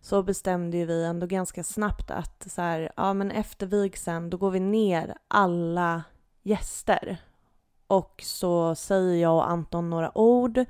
[0.01, 4.37] så bestämde ju vi ändå ganska snabbt att så här, ja men efter vigseln då
[4.37, 6.03] går vi ner alla
[6.43, 7.19] gäster
[7.87, 10.65] och så säger jag och Anton några ord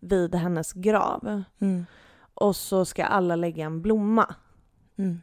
[0.00, 1.86] vid hennes grav Mm.
[2.34, 4.34] och så ska alla lägga en blomma.
[4.96, 5.20] Mm.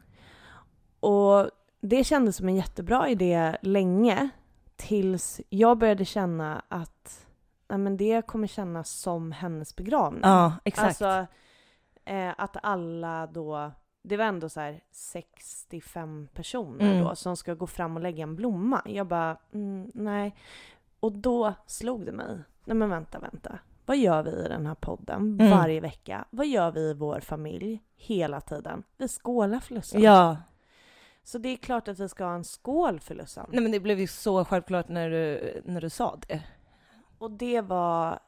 [1.00, 4.28] Och det kändes som en jättebra idé länge
[4.78, 7.26] tills jag började känna att
[7.68, 10.20] nej, men det kommer kännas som hennes begravning.
[10.24, 10.86] Ja, exakt.
[11.02, 11.26] Alltså
[12.04, 17.04] eh, att alla då, det var ändå så här 65 personer Mm.
[17.04, 18.82] då som ska gå fram och lägga en blomma.
[18.84, 20.34] Jag bara, mm, nej.
[21.00, 23.58] Och då slog det mig, nej men vänta, vänta.
[23.86, 25.50] Vad gör vi i den här podden Mm.
[25.50, 26.24] varje vecka?
[26.30, 28.82] Vad gör vi i vår familj hela tiden?
[28.96, 30.00] Vi skålar för Lussan.
[30.02, 30.36] ja.
[31.28, 33.46] Så det är klart att vi ska ha en skål för Lussan.
[33.52, 36.42] Nej men det blev ju så självklart när du, när du sa det.
[37.18, 38.18] Och det var,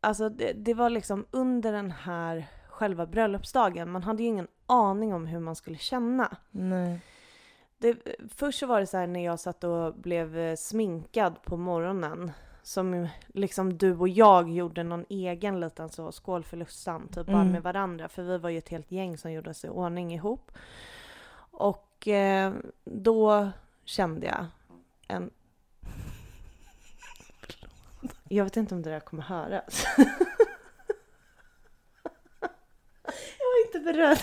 [0.00, 5.14] alltså det, det var liksom under den här själva bröllopsdagen, man hade ju ingen aning
[5.14, 6.36] om hur man skulle känna.
[6.50, 7.00] Nej.
[7.78, 7.96] Det,
[8.34, 12.32] först så var det så här när jag satt och blev eh, sminkad på morgonen,
[12.62, 17.40] som liksom du och jag gjorde någon egen liten så skål för Lussan, typ bara
[17.40, 17.52] Mm.
[17.52, 20.52] med varandra, för vi var ju ett helt gäng som gjorde oss i ordning ihop.
[21.50, 22.52] Och eh,
[22.84, 23.50] då
[23.84, 24.46] kände jag
[25.08, 25.30] en...
[28.28, 29.84] Jag vet inte om det där kommer höras.
[33.38, 34.18] jag var inte beredd.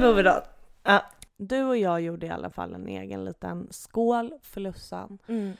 [0.00, 0.40] Moving on.
[0.82, 1.02] Ja.
[1.36, 5.18] Du och jag gjorde i alla fall en egen liten skål för Lussan.
[5.26, 5.56] Mm.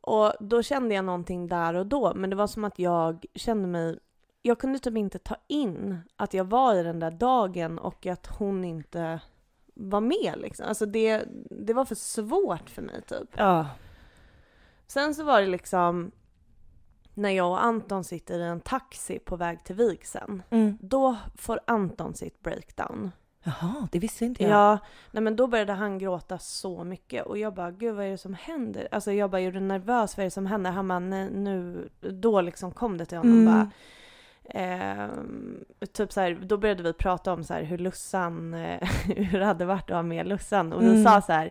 [0.00, 3.68] Och då kände jag någonting där och då, men det var som att jag kände
[3.68, 3.98] mig...
[4.46, 8.26] Jag kunde typ inte ta in att jag var i den där dagen och att
[8.26, 9.20] hon inte
[9.74, 10.66] vara med liksom.
[10.68, 13.28] Alltså det, det var för svårt för mig typ.
[13.36, 13.66] Ja.
[14.86, 16.10] Sen så var det liksom
[17.14, 20.42] när jag och Anton sitter i en taxi på väg till vigseln.
[20.50, 20.78] Mm.
[20.80, 23.10] Då får Anton sitt breakdown.
[23.42, 24.78] Jaha, det visste inte Ja, jag.
[25.10, 28.18] nej men då började han gråta så mycket och jag bara gud vad är det
[28.18, 28.88] som händer?
[28.90, 30.70] Alltså jag bara gjorde nervös, vad är det som händer?
[30.70, 33.54] Han bara nej, nu, då liksom kom det till honom Mm.
[33.54, 33.70] bara.
[34.50, 39.38] Ehm, typ så här, då började vi prata om så här hur Lussan, eh, hur
[39.38, 41.04] det hade varit att ha med Lussan och vi Mm.
[41.04, 41.50] sa så här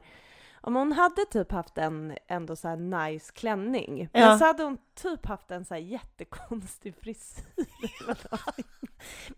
[0.66, 4.20] om hon hade typ haft en ändå så här nice klänning, Ja.
[4.28, 7.44] men så hade hon typ haft en så här jättekonstig frisyr.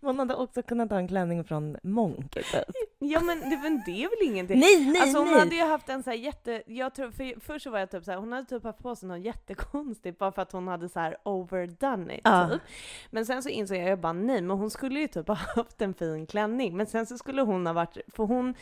[0.00, 2.64] Man hade också kunnat ha en klänning från Monke typ.
[3.08, 4.60] Ja men det, men det är väl ingenting.
[4.60, 5.38] Nej, nej, Alltså hon nej!
[5.38, 8.04] hade ju haft en så här jätte, jag tror, för först så var jag typ
[8.04, 10.88] så här, hon hade typ haft på sig något jättekonstigt bara för att hon hade
[10.88, 12.48] så här overdone it Ja.
[12.52, 12.62] typ.
[13.10, 15.82] Men sen så insåg jag, jag bara nej, men hon skulle ju typ ha haft
[15.82, 16.76] en fin klänning.
[16.76, 18.54] Men sen så skulle hon ha varit, för hon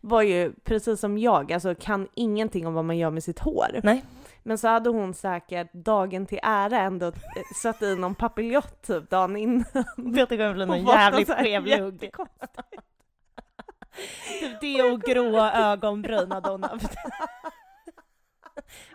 [0.00, 3.80] var ju precis som jag, alltså kan ingenting om vad man gör med sitt hår.
[3.82, 4.04] Nej.
[4.42, 7.12] Men så hade hon säkert dagen till ära ändå eh,
[7.54, 9.64] satt i någon papiljon typ dagen innan.
[9.96, 11.68] Vet du vad det blir någon jävligt lugg?
[11.68, 12.58] jättekonstigt.
[14.40, 16.94] Typ det och gråa ögonbryn hade hon haft.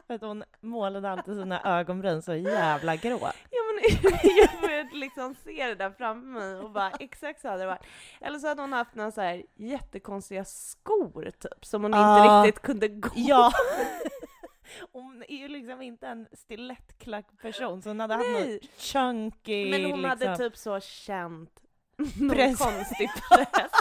[0.08, 3.20] För att hon målade alltid sina ögonbryn så jävla grå.
[3.50, 7.62] Ja men jag började liksom se det där framför mig och bara exakt så hade
[7.64, 7.86] det varit.
[8.22, 12.26] Eller så hade hon haft några så här jättekonstiga skor typ som hon Ja.
[12.26, 13.10] inte riktigt kunde gå.
[13.16, 13.52] Ja!
[14.92, 18.54] Hon är ju liksom inte en stilettklackperson så hon hade haft Nej.
[18.54, 20.28] något chunky Men hon liksom.
[20.28, 21.60] hade typ så känt
[22.20, 22.58] någon Press.
[22.58, 23.72] konstig press.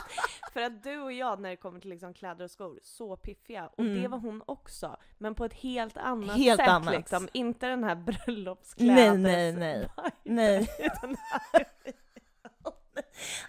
[0.53, 3.67] För att du och jag när det kommer till liksom kläder och skor, så piffiga.
[3.67, 4.03] Och Mm.
[4.03, 4.97] det var hon också.
[5.19, 6.95] Men på ett helt annat Helt sätt annat.
[6.95, 7.29] liksom.
[7.33, 9.17] Inte den här bröllopskläder.
[9.19, 9.89] Nej, nej, nej.
[10.23, 10.69] Nej.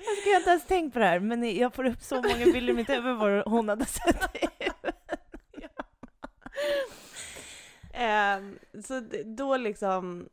[0.05, 2.73] Jag skulle inte ens tänkt på det här men jag får upp så många bilder
[2.73, 4.35] i mitt huvud vad hon hade sett.
[7.93, 10.29] Ehm, så då liksom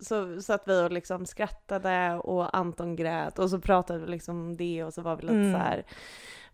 [0.00, 4.56] så satt vi och liksom skrattade och Anton grät och så pratade vi liksom om
[4.56, 5.52] det och så var vi lite Mm.
[5.52, 5.84] så här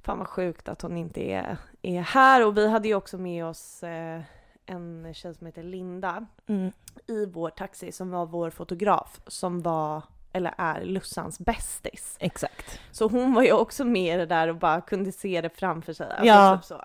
[0.02, 3.44] fan vad sjukt att hon inte är, är här och vi hade ju också med
[3.46, 4.20] oss eh,
[4.66, 6.72] en tjej som heter Linda Mm.
[7.06, 12.16] i vår taxi som var vår fotograf som var eller är Lussans bästis.
[12.20, 12.80] Exakt.
[12.90, 15.92] Så hon var ju också med i det där och bara kunde se det framför
[15.92, 16.06] sig.
[16.10, 16.56] Alltså Ja.
[16.56, 16.82] Typ så.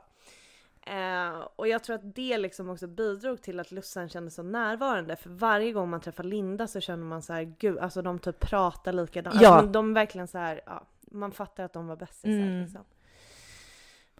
[0.89, 5.15] Eh, och jag tror att det liksom också bidrog till att Lussan kändes så närvarande.
[5.15, 8.39] För varje gång man träffar Linda så känner man så här, gud, alltså de typ
[8.39, 9.41] pratar likadant.
[9.41, 9.49] Ja.
[9.49, 12.61] Alltså, de verkligen så här, ja, man fattar att de var bästisar Mm.
[12.61, 12.81] liksom.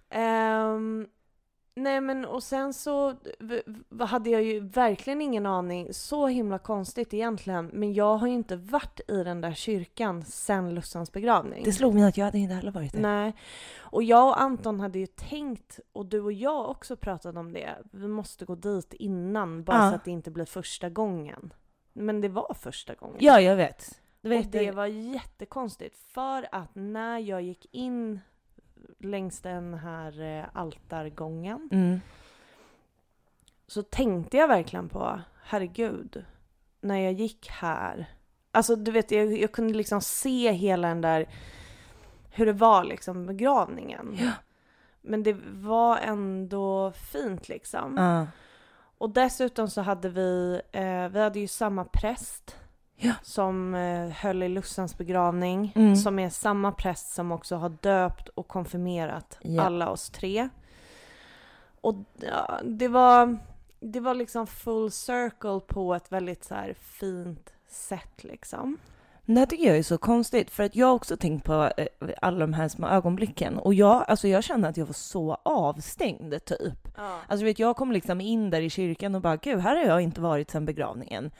[0.09, 1.07] Ehm,
[1.77, 3.15] nej men och sen så
[3.99, 8.55] hade jag ju verkligen ingen aning, så himla konstigt egentligen, men jag har ju inte
[8.55, 11.63] varit i den där kyrkan sen Lussans begravning.
[11.63, 12.99] Det slog mig att jag hade inte heller varit där.
[12.99, 13.35] Nej.
[13.77, 17.77] Och jag och Anton hade ju tänkt, och du och jag också pratade om det,
[17.91, 19.89] vi måste gå dit innan bara Ja.
[19.89, 21.53] så att det inte blir första gången.
[21.93, 23.17] Men det var första gången.
[23.19, 24.01] Ja, jag vet.
[24.21, 28.19] Du och vet det var jättekonstigt för att när jag gick in
[28.99, 32.01] längs den här eh, altargången Mm.
[33.67, 36.25] så tänkte jag verkligen på, herregud,
[36.81, 38.05] när jag gick här.
[38.51, 41.29] Alltså du vet, jag, jag kunde liksom se hela den där,
[42.31, 44.15] hur det var liksom begravningen.
[44.19, 44.31] Ja.
[45.01, 47.97] Men det var ändå fint liksom.
[47.97, 48.27] Ja.
[48.97, 52.55] Och dessutom så hade vi, eh, vi hade ju samma präst
[52.99, 53.13] Ja.
[53.23, 55.71] som eh, höll i Lussans begravning.
[55.75, 55.95] Mm.
[55.95, 59.63] Som är samma präst som också har döpt och konfirmerat Ja.
[59.63, 60.49] alla oss tre.
[61.81, 63.37] Och ja, det var,
[63.79, 68.77] det var liksom full circle på ett väldigt så här fint sätt liksom.
[69.25, 71.87] Det här tycker jag är så konstigt, för att jag har också tänkt på eh,
[72.21, 76.45] alla de här små ögonblicken och jag, alltså jag känner att jag var så avstängd
[76.45, 76.87] typ.
[76.97, 77.19] Ja.
[77.27, 80.01] Alltså vet, jag kom liksom in där i kyrkan och bara gud, här har jag
[80.01, 81.31] inte varit sedan begravningen.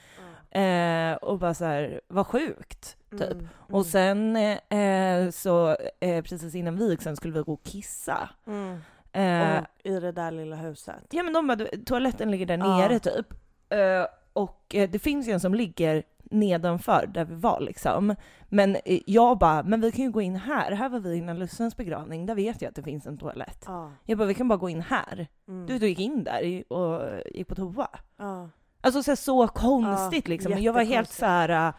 [0.50, 2.96] Eh, och bara så här, vad sjukt.
[3.10, 3.20] Typ.
[3.32, 8.28] Mm, Och sen eh, så eh, precis innan vigseln skulle vi gå och kissa.
[8.46, 8.78] mm.
[9.12, 11.04] Eh, Och I det där lilla huset.
[11.10, 12.76] Ja men de bara, toaletten ligger där Ja.
[12.78, 13.26] nere typ.
[13.68, 18.14] Eh, och eh, det finns ju en som ligger nedanför där vi var liksom.
[18.48, 20.72] Men eh, jag bara, men vi kan ju gå in här.
[20.72, 23.64] Här var vi innan Lussans begravning, där vet jag att det finns en toalett.
[23.66, 23.92] Ja.
[24.04, 25.26] Jag bara, vi kan bara gå in här.
[25.48, 25.66] Mm.
[25.66, 27.02] Du, du gick in där och
[27.34, 27.88] gick på toa.
[28.18, 28.48] ja.
[28.80, 30.52] Alltså så, här, så konstigt Ja, liksom.
[30.52, 31.72] Men jag var helt så här,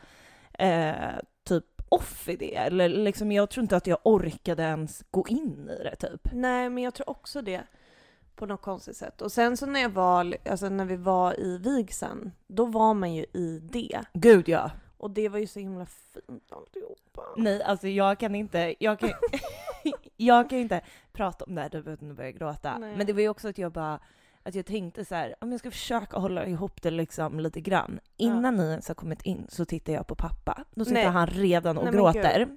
[0.54, 2.56] eh, typ off i det.
[2.56, 6.28] Eller liksom, jag tror inte att jag orkade ens gå in i det typ.
[6.34, 7.62] Nej, men jag tror också det.
[8.36, 9.22] På något konstigt sätt.
[9.22, 13.14] Och sen så när jag var, alltså när vi var i vigseln, då var man
[13.14, 14.02] ju i det.
[14.14, 14.72] Gud ja.
[14.98, 17.22] Och det var ju så himla fint alltihopa.
[17.38, 19.10] Nej, alltså jag kan inte, jag kan,
[20.18, 20.82] jag kan inte
[21.12, 22.78] prata om det här utan att börja gråta.
[22.78, 22.98] Nej.
[22.98, 24.00] Men det var ju också att jag bara,
[24.43, 27.99] att jag tänkte så här, om jag ska försöka hålla ihop det liksom lite grann.
[28.17, 30.63] Innan ni ens har kommit in så tittar jag på pappa.
[30.75, 31.06] Då sitter Nej.
[31.12, 32.47] han redan och Nej, gråter.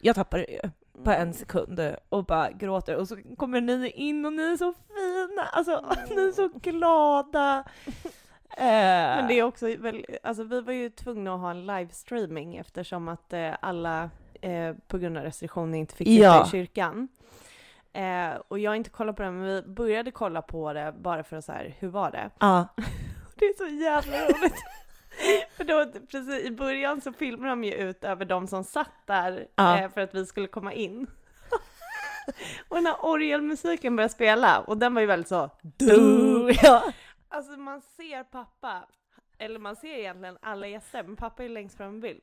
[0.00, 0.70] Jag tappar det ju
[1.04, 4.72] på en sekund och bara gråter och så kommer ni in och ni är så
[4.72, 5.84] fina, alltså
[6.16, 7.64] ni är så glada.
[8.50, 8.64] Eh,
[9.16, 13.08] Men det är också väl, alltså vi var ju tvungna att ha en livestreaming eftersom
[13.08, 16.46] att eh, alla eh, på grund av restriktioner inte fick sitta Ja.
[16.46, 17.08] i kyrkan.
[17.98, 21.24] Eh, och jag har inte kollat på det, men vi började kolla på det bara
[21.24, 22.30] för att så här, hur var det?
[22.38, 22.68] Ja.
[23.38, 24.54] Det är så jävla roligt.
[25.56, 29.46] för då, precis i början så filmade de ju ut över de som satt där
[29.54, 29.78] Ja.
[29.78, 31.06] eh, för att vi skulle komma in.
[32.68, 36.92] och den här orgelmusiken började spela och den var ju väldigt så Du, ja.
[37.28, 38.82] Alltså man ser pappa,
[39.38, 42.20] eller man ser egentligen alla gäster, men pappa är längst fram i bild.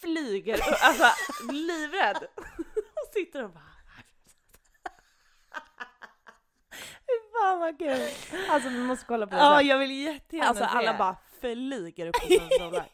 [0.00, 1.06] Flyger alltså
[1.52, 2.26] livrädd.
[2.76, 3.69] Och sitter och bara...
[7.32, 8.08] Fan vad kul.
[8.50, 10.70] Alltså vi måste kolla på det Ja, jag vill jättegärna Alltså se.
[10.70, 12.88] alla bara flyger upp på sina stolar.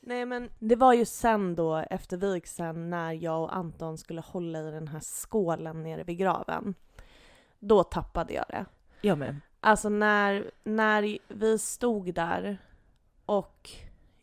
[0.00, 4.58] Nej men det var ju sen då efter vigseln när jag och Anton skulle hålla
[4.58, 6.74] i den här skålen nere vid graven.
[7.58, 8.64] Då tappade jag det.
[9.00, 9.40] Jag med.
[9.60, 12.58] Alltså när, när vi stod där
[13.26, 13.70] och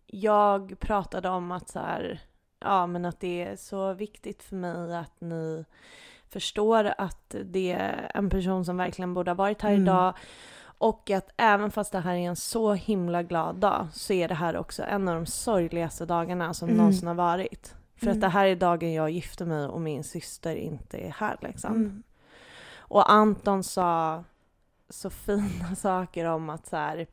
[0.06, 2.20] jag pratade om att så här,
[2.60, 5.66] ja men att det är så viktigt för mig att ni
[6.30, 9.82] förstår att det är en person som verkligen borde ha varit här Mm.
[9.84, 10.14] idag
[10.62, 14.36] och att även fast det här är en så himla glad dag så är det
[14.36, 16.78] här också en av de sorgligaste dagarna som Mm.
[16.78, 17.76] någonsin har varit.
[17.96, 18.18] För Mm.
[18.18, 21.76] att det här är dagen jag gifte mig och min syster inte är här liksom.
[21.76, 22.04] Mm.
[22.78, 24.24] Och Anton sa
[24.90, 27.08] så fina saker om att så här,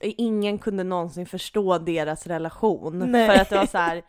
[0.00, 2.98] ingen kunde någonsin förstå deras relation.
[2.98, 3.26] Nej.
[3.28, 4.02] För att det var så här,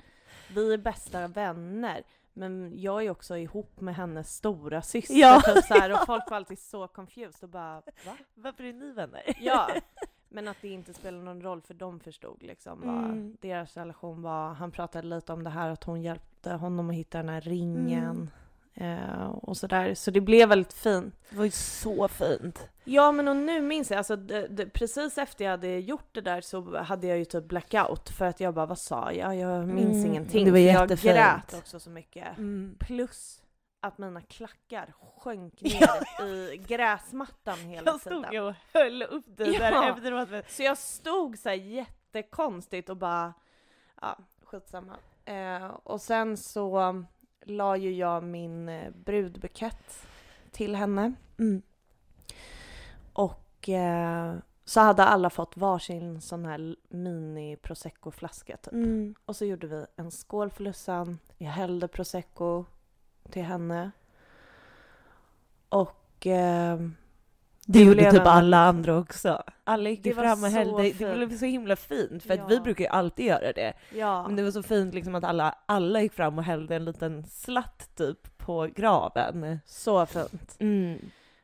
[0.56, 2.02] vi är bästa vänner.
[2.34, 6.30] Men jag är också ihop med hennes stora syster Ja, typ så här, och folk
[6.30, 8.18] var alltid så confused och bara va?
[8.34, 9.22] Varför är ni vänner?
[9.40, 9.70] Ja,
[10.30, 13.38] men att det inte spelar någon roll för de förstod liksom vad Mm.
[13.42, 14.54] deras relation var.
[14.54, 18.30] Han pratade lite om det här att hon hjälpte honom att hitta den här ringen.
[18.74, 19.94] Eh, och sådär.
[19.96, 21.16] Så det blev väldigt fint.
[21.30, 22.68] Det var ju så fint.
[22.84, 26.22] Ja men och nu minns jag, alltså det, det, precis efter jag hade gjort det
[26.22, 29.36] där så hade jag ju typ blackout för att jag bara vad sa jag?
[29.36, 30.46] Jag minns Mm, ingenting.
[30.46, 31.16] det var För jag jättefint.
[31.16, 32.38] grät också så mycket.
[32.38, 32.76] Mm.
[32.80, 33.44] Plus
[33.82, 35.88] att mina klackar sjönk ner
[36.20, 36.26] Ja.
[36.28, 38.22] i gräsmattan hela Jag tiden.
[38.24, 39.90] stod ju och höll upp dig där Ja.
[39.98, 40.30] efteråt.
[40.50, 43.34] Så jag stod så här jättekonstigt och bara,
[44.02, 44.94] ja skitsamma.
[45.26, 47.04] Eh, och sen så
[47.46, 50.08] la ju jag min eh, brudbukett
[50.52, 51.14] till henne.
[51.40, 51.62] Mm.
[53.14, 58.74] Och eh, så hade alla fått varsin sån här mini prosecco-flaska typ.
[58.74, 59.16] Mm.
[59.26, 61.20] Och så gjorde vi en skål för Lussan.
[61.38, 62.66] Jag hällde prosecco
[63.30, 63.92] till henne.
[65.70, 66.80] Och eh,
[67.72, 69.44] Det gjorde typ alla andra också.
[69.64, 70.84] Alla gick Det fram och hällde.
[70.84, 72.44] Det blev så himla fint för Ja.
[72.44, 73.74] att vi brukar ju alltid göra det.
[73.96, 76.86] ja, Men det var så fint liksom att alla, alla gick fram och hällde en
[76.86, 79.60] liten slatt typ på graven.
[79.66, 80.56] så fint.
[80.60, 81.00] Mm.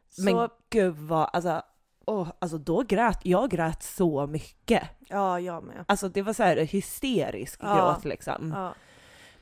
[0.10, 1.62] Så, Men gud vad, alltså,
[2.06, 4.84] åh, alltså då grät, jag grät så mycket.
[5.00, 5.86] ja, jag med.
[5.88, 7.76] Alltså det var så här hysterisk Ja.
[7.76, 8.54] gråt liksom.
[8.56, 8.74] Ja.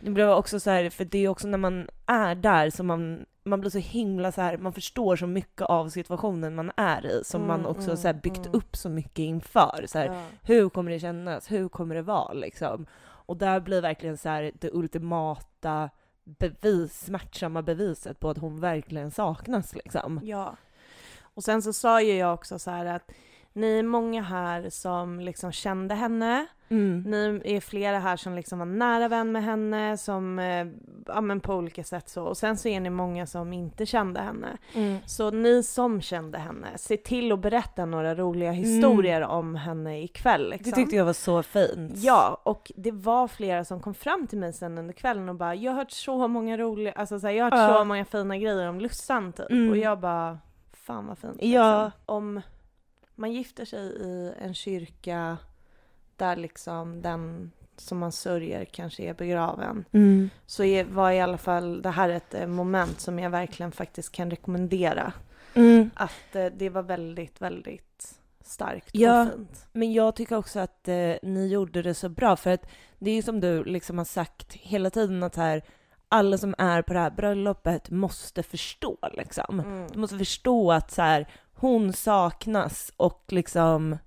[0.05, 3.25] Det blev också så här, för det är också när man är där som man,
[3.43, 7.23] man blir så himla så här, man förstår så mycket av situationen man är i
[7.23, 8.53] som man Mm, också mm, så här byggt mm.
[8.53, 9.85] upp så mycket inför.
[9.87, 10.23] Så här, Ja.
[10.43, 11.51] hur kommer det kännas?
[11.51, 12.85] Hur kommer det vara liksom?
[13.03, 15.89] Och där blir verkligen så här det ultimata
[16.23, 20.19] bevis, smärtsamma beviset på att hon verkligen saknas liksom.
[20.23, 20.55] Ja.
[21.21, 23.11] Och sen så sa ju jag också så här att
[23.55, 26.45] ni är många här som liksom kände henne.
[26.69, 27.01] Mm.
[27.07, 30.67] Ni är flera här som liksom var nära vän med henne, som, eh,
[31.07, 32.23] ja men på olika sätt så.
[32.23, 34.57] Och sen så är ni många som inte kände henne.
[34.73, 34.97] Mm.
[35.05, 40.49] Så ni som kände henne, se till att berätta några roliga historier om henne ikväll.
[40.49, 40.69] Liksom.
[40.71, 41.93] Det tyckte jag var så fint.
[41.95, 45.55] Ja, och det var flera som kom fram till mig sen under kvällen och bara
[45.55, 47.79] “jag har hört så många roliga, alltså så här, jag har hört Ja.
[47.79, 49.69] så många fina grejer om Lussan typ” Mm.
[49.69, 50.39] och jag bara
[50.73, 51.37] “fan vad fint”.
[51.39, 51.83] Ja.
[51.85, 51.91] Liksom.
[52.05, 52.41] Om
[53.15, 55.38] man gifter sig i en kyrka
[56.15, 60.30] där liksom den som man sörjer kanske är begraven Mm.
[60.45, 64.11] så är, var i alla fall det här ett eh, moment som jag verkligen faktiskt
[64.11, 65.13] kan rekommendera.
[65.53, 65.89] Mm.
[65.93, 69.22] Att eh, det var väldigt, väldigt starkt Ja.
[69.22, 69.66] och fint.
[69.72, 72.66] Men jag tycker också att eh, ni gjorde det så bra för att
[72.99, 75.63] det är ju som du liksom har sagt hela tiden att här
[76.09, 79.59] alla som är på det här bröllopet måste förstå liksom.
[79.59, 79.88] Mm.
[79.93, 83.97] Du måste förstå att så här, hon saknas och liksom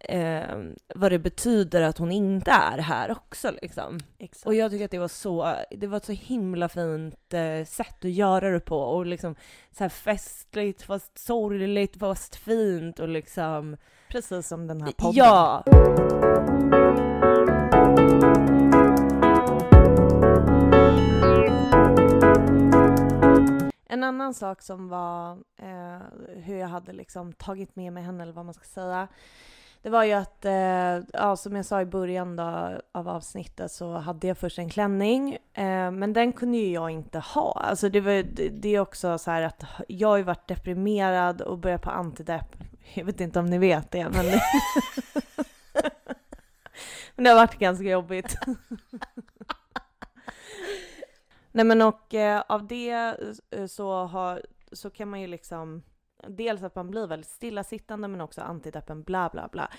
[0.00, 0.58] eh,
[0.94, 4.00] vad det betyder att hon inte är här också liksom.
[4.18, 4.46] Exakt.
[4.46, 8.04] Och jag tycker att det var så, det var ett så himla fint eh, sätt
[8.04, 9.34] att göra det på och liksom
[9.72, 13.76] så här festligt fast sorgligt fast fint och liksom
[14.08, 15.16] Precis som den här podden.
[15.16, 15.64] Ja!
[23.92, 28.32] En annan sak som var eh, hur jag hade liksom tagit med mig henne, eller
[28.32, 29.08] vad man ska säga,
[29.82, 33.92] det var ju att, eh, ja, som jag sa i början då, av avsnittet så
[33.92, 37.52] hade jag först en klänning, eh, men den kunde ju jag inte ha.
[37.52, 41.40] Alltså det, var, det, det är också så här att jag har ju varit deprimerad
[41.40, 42.56] och börjat på antidepp.
[42.94, 44.26] Jag vet inte om ni vet det, men,
[47.14, 48.36] men det har varit ganska jobbigt.
[51.52, 53.16] Nej men och eh, av det
[53.50, 54.42] eh, så, har,
[54.72, 55.82] så kan man ju liksom
[56.28, 59.70] Dels att man blir väldigt stillasittande men också antideppen bla bla bla.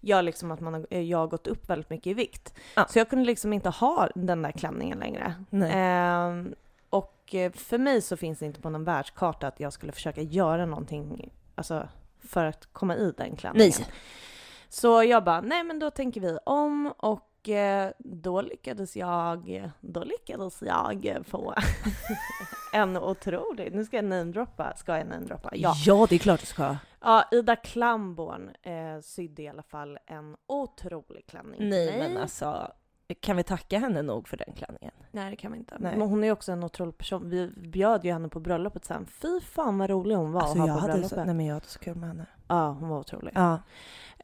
[0.00, 2.54] Gör liksom att man har, eh, jag har gått upp väldigt mycket i vikt.
[2.74, 2.86] Ja.
[2.88, 5.34] Så jag kunde liksom inte ha den där klänningen längre.
[5.52, 6.54] Ehm,
[6.90, 10.22] och eh, för mig så finns det inte på någon världskarta att jag skulle försöka
[10.22, 11.88] göra någonting alltså,
[12.20, 13.72] för att komma i den klänningen.
[13.78, 13.88] Nej.
[14.68, 20.04] Så jag bara, nej men då tänker vi om och eh, då lyckades jag, då
[20.04, 21.54] lyckades jag få
[22.72, 25.50] en otrolig, nu ska jag namedroppa, ska jag namedroppa?
[25.52, 25.74] Ja.
[25.86, 26.76] ja, det är klart du ska.
[27.00, 31.98] ja, Ida Klamborn eh, sydde i alla fall en otrolig klänning Nej mig.
[31.98, 32.72] men alltså,
[33.20, 34.92] kan vi tacka henne nog för den klänningen?
[35.12, 35.76] Nej det kan vi inte.
[35.78, 35.96] Nej.
[35.96, 37.30] Men hon är också en otrolig person.
[37.30, 39.06] Vi bjöd ju henne på bröllopet sen.
[39.06, 41.18] Fy fan vad rolig hon var Alltså att jag ha på hade, bröllopet.
[41.18, 42.26] så, nej men jag hade så kul med henne.
[42.48, 43.32] Ja, hon var otrolig.
[43.34, 43.58] Ja.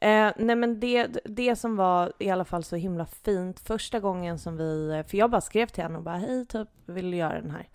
[0.04, 4.38] Eh, nej men det, det som var i alla fall så himla fint första gången
[4.38, 7.40] som vi, för jag bara skrev till henne och bara hej typ, vill du göra
[7.40, 7.68] den här?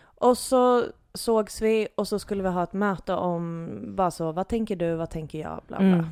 [0.00, 0.84] Och så
[1.14, 4.94] sågs vi och så skulle vi ha ett möte om bara så, vad tänker du,
[4.94, 5.86] vad tänker jag, bla bla.
[5.86, 6.06] Mm.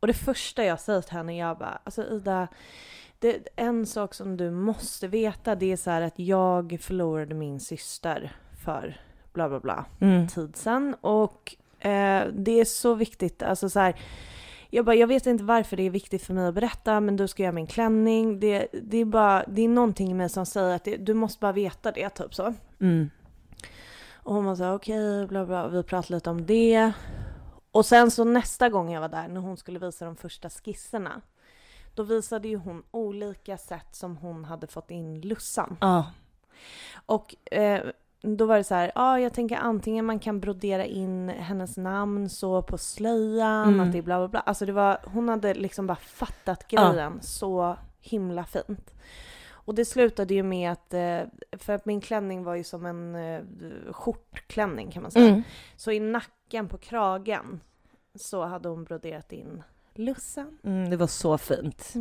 [0.00, 2.48] Och det första jag säger till henne, jag bara, alltså Ida,
[3.18, 7.60] det, en sak som du måste veta det är så här att jag förlorade min
[7.60, 8.32] syster
[8.64, 9.00] för
[9.32, 10.28] bla bla bla Mm.
[10.28, 13.94] tid sedan och eh, det är så viktigt, alltså så här,
[14.70, 17.28] jag bara, jag vet inte varför det är viktigt för mig att berätta men du
[17.28, 18.40] ska göra min klänning.
[18.40, 21.40] Det, det är bara, det är någonting i mig som säger att det, du måste
[21.40, 22.54] bara veta det, typ så.
[22.80, 23.10] Mm.
[24.12, 26.92] Och hon var så här, okej, bla bla, vi pratade lite om det.
[27.70, 31.20] Och sen så nästa gång jag var där, när hon skulle visa de första skisserna,
[31.94, 35.76] då visade ju hon olika sätt som hon hade fått in lussan.
[35.80, 36.10] Ja.
[37.06, 37.82] Och eh,
[38.22, 42.28] då var det så här, ja jag tänker antingen man kan brodera in hennes namn
[42.28, 43.80] så på slöjan, Mm.
[43.80, 44.40] att det är bla bla bla.
[44.40, 46.90] Alltså det var, hon hade liksom bara fattat Ja.
[46.92, 48.94] grejen så himla fint.
[49.50, 51.20] Och det slutade ju med att, eh,
[51.58, 53.40] för att min klänning var ju som en eh,
[53.92, 55.28] skjortklänning kan man säga.
[55.28, 55.42] Mm.
[55.76, 57.60] Så i nacken på kragen
[58.14, 59.62] så hade hon broderat in
[59.94, 60.58] lussan.
[60.64, 61.94] Mm, det var så fint.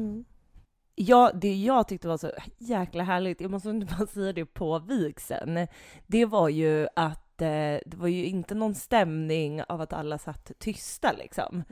[1.00, 5.68] Ja, det jag tyckte var så jäkla härligt, jag måste bara säga det på vigseln,
[6.08, 7.48] det var ju att eh,
[7.86, 11.64] det var ju inte någon stämning av att alla satt tysta liksom.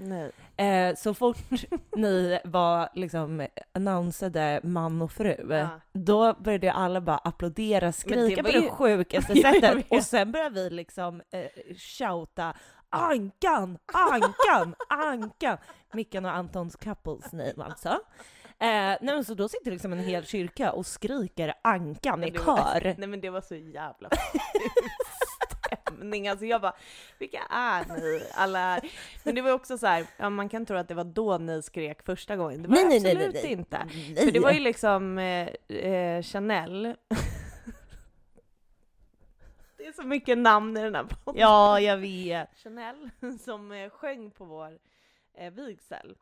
[0.58, 1.38] Eh, så fort
[1.96, 5.68] ni var liksom annonsade man och fru, Ja.
[5.94, 10.70] då började alla bara applådera, skrika på det ju- sjukaste sättet och sen började vi
[10.70, 12.54] liksom eh, shouta
[12.90, 15.58] Ankan, Ankan, Ankan!
[15.94, 18.00] Mickan och Antons couples name alltså.
[18.60, 22.96] Eh, nej men så då sitter liksom en hel kyrka och skriker Ankan i kör.
[22.98, 24.10] Nej men det var så jävla
[25.66, 26.28] stämning.
[26.30, 26.76] Alltså jag bara,
[27.20, 28.82] vilka är ni alla här?
[29.24, 31.62] Men det var också så här, ja, man kan tro att det var då ni
[31.62, 32.62] skrek första gången.
[32.62, 33.52] Det var Nej, nej, absolut nej, nej, nej.
[33.52, 33.88] inte.
[34.16, 34.26] Nej.
[34.26, 36.96] För det var ju liksom eh, eh, Chanel.
[39.78, 41.42] Det är så mycket namn i den här podden.
[41.42, 42.50] Ja, jag vet.
[42.64, 43.10] Chanel
[43.46, 44.80] som eh, sjöng på vår
[45.38, 46.16] eh, vigsel.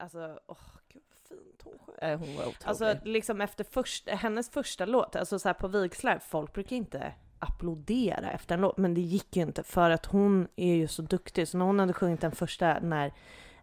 [0.00, 0.56] Alltså, åh
[0.88, 2.10] gud vad fint hon sjöng.
[2.10, 2.56] Eh, hon var otrolig.
[2.64, 7.12] Alltså liksom efter först, hennes första låt, alltså så här på vigslar, folk brukar inte
[7.38, 11.02] applådera efter en låt, men det gick ju inte för att hon är ju så
[11.02, 11.48] duktig.
[11.48, 13.12] Så när hon hade sjungit den första, när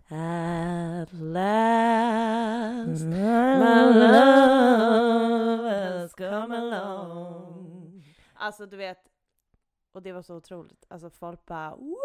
[0.10, 8.04] At last my love has come along.
[8.34, 8.98] Alltså du vet,
[9.98, 10.86] och det var så otroligt.
[10.88, 11.96] Alltså folk bara wow!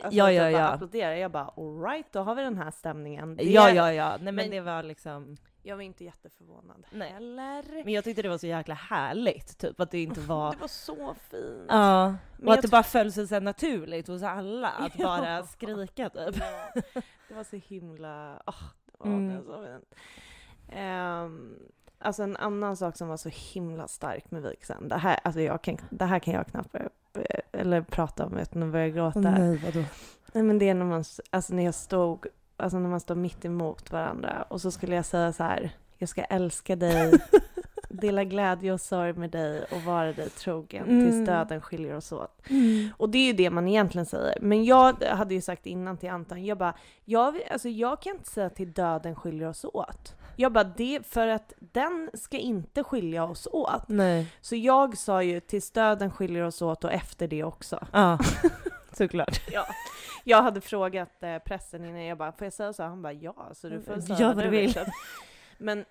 [0.00, 0.68] Alltså, Ja, ja, ja.
[0.68, 1.12] applåderar.
[1.14, 3.36] Jag bara alright, då har vi den här stämningen.
[3.36, 4.08] Det- Ja, ja, ja.
[4.10, 5.36] Nej men, men- det var liksom...
[5.62, 7.10] Jag var inte jätteförvånad Nej.
[7.12, 7.84] heller.
[7.84, 10.52] Men jag tyckte det var så jäkla härligt, typ att det inte var...
[10.52, 11.64] Det var så fint.
[11.68, 15.06] Ja, Men och att det bara föll sig så naturligt hos alla att Ja.
[15.18, 16.36] bara skrika typ.
[16.36, 16.82] Ja,
[17.28, 18.42] det var så himla...
[18.46, 18.54] åh,
[18.92, 19.36] det var Mm.
[19.36, 19.94] det så fint.
[20.72, 21.58] Ehm,
[22.00, 25.62] alltså en annan sak som var så himla stark med vigseln, det här, alltså jag
[25.62, 26.88] kan, det här kan jag knappt börja-
[27.52, 29.20] eller prata om utan att börja gråta.
[29.20, 29.84] nej, vadå?
[30.32, 32.26] Nej men det är när man, alltså när jag stod
[32.56, 36.08] alltså när man står mitt emot varandra och så skulle jag säga så här, jag
[36.08, 37.12] ska älska dig,
[37.88, 41.24] dela glädje och sorg med dig och vara dig trogen tills Mm.
[41.24, 42.42] döden skiljer oss åt.
[42.96, 44.38] Och det är ju det man egentligen säger.
[44.40, 46.74] Men jag hade ju sagt innan till Anton, jag bara,
[47.04, 50.14] jag, alltså jag kan inte säga till döden skiljer oss åt.
[50.40, 53.88] Jag bara, det för att den ska inte skilja oss åt.
[53.88, 54.26] Nej.
[54.40, 57.86] Så jag sa ju tills döden skiljer oss åt och efter det också.
[57.92, 58.18] Ja,
[58.92, 59.40] såklart.
[59.52, 59.66] Ja.
[60.24, 62.82] Jag hade frågat eh, prästen innan, jag bara, får jag säga så?
[62.82, 64.74] Han bara, ja, så du får säga Gör vad du vill.
[65.58, 65.84] Men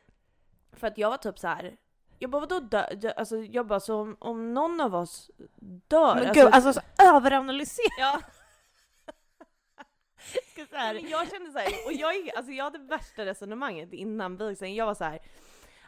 [0.74, 1.76] för att jag var typ så här.
[2.20, 2.94] Jag bara vadå dö?
[2.96, 5.32] dö- Alltså jag bara så om, om någon av oss
[5.88, 6.16] dör.
[6.16, 6.82] Men gud, alltså så
[7.16, 7.86] överanalysera.
[8.00, 8.22] ja.
[10.54, 10.94] Ska så här.
[10.94, 14.76] men jag kände så här, och jag, är- alltså jag hade värsta resonemanget innan vigseln.
[14.76, 15.20] Jag var så här.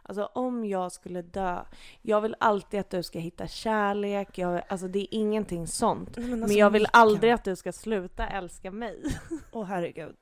[0.04, 1.66] Alltså om jag skulle dö,
[2.02, 6.18] jag vill alltid att du ska hitta kärlek, jag, alltså det är ingenting sånt.
[6.18, 9.04] Men, Men alltså, jag vill aldrig att du ska sluta älska mig.
[9.52, 10.16] Åh herregud.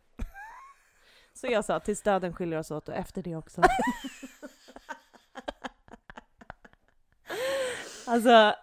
[1.33, 3.61] Så jag sa tills döden skiljer oss åt och efter det också.
[8.07, 8.55] Alltså,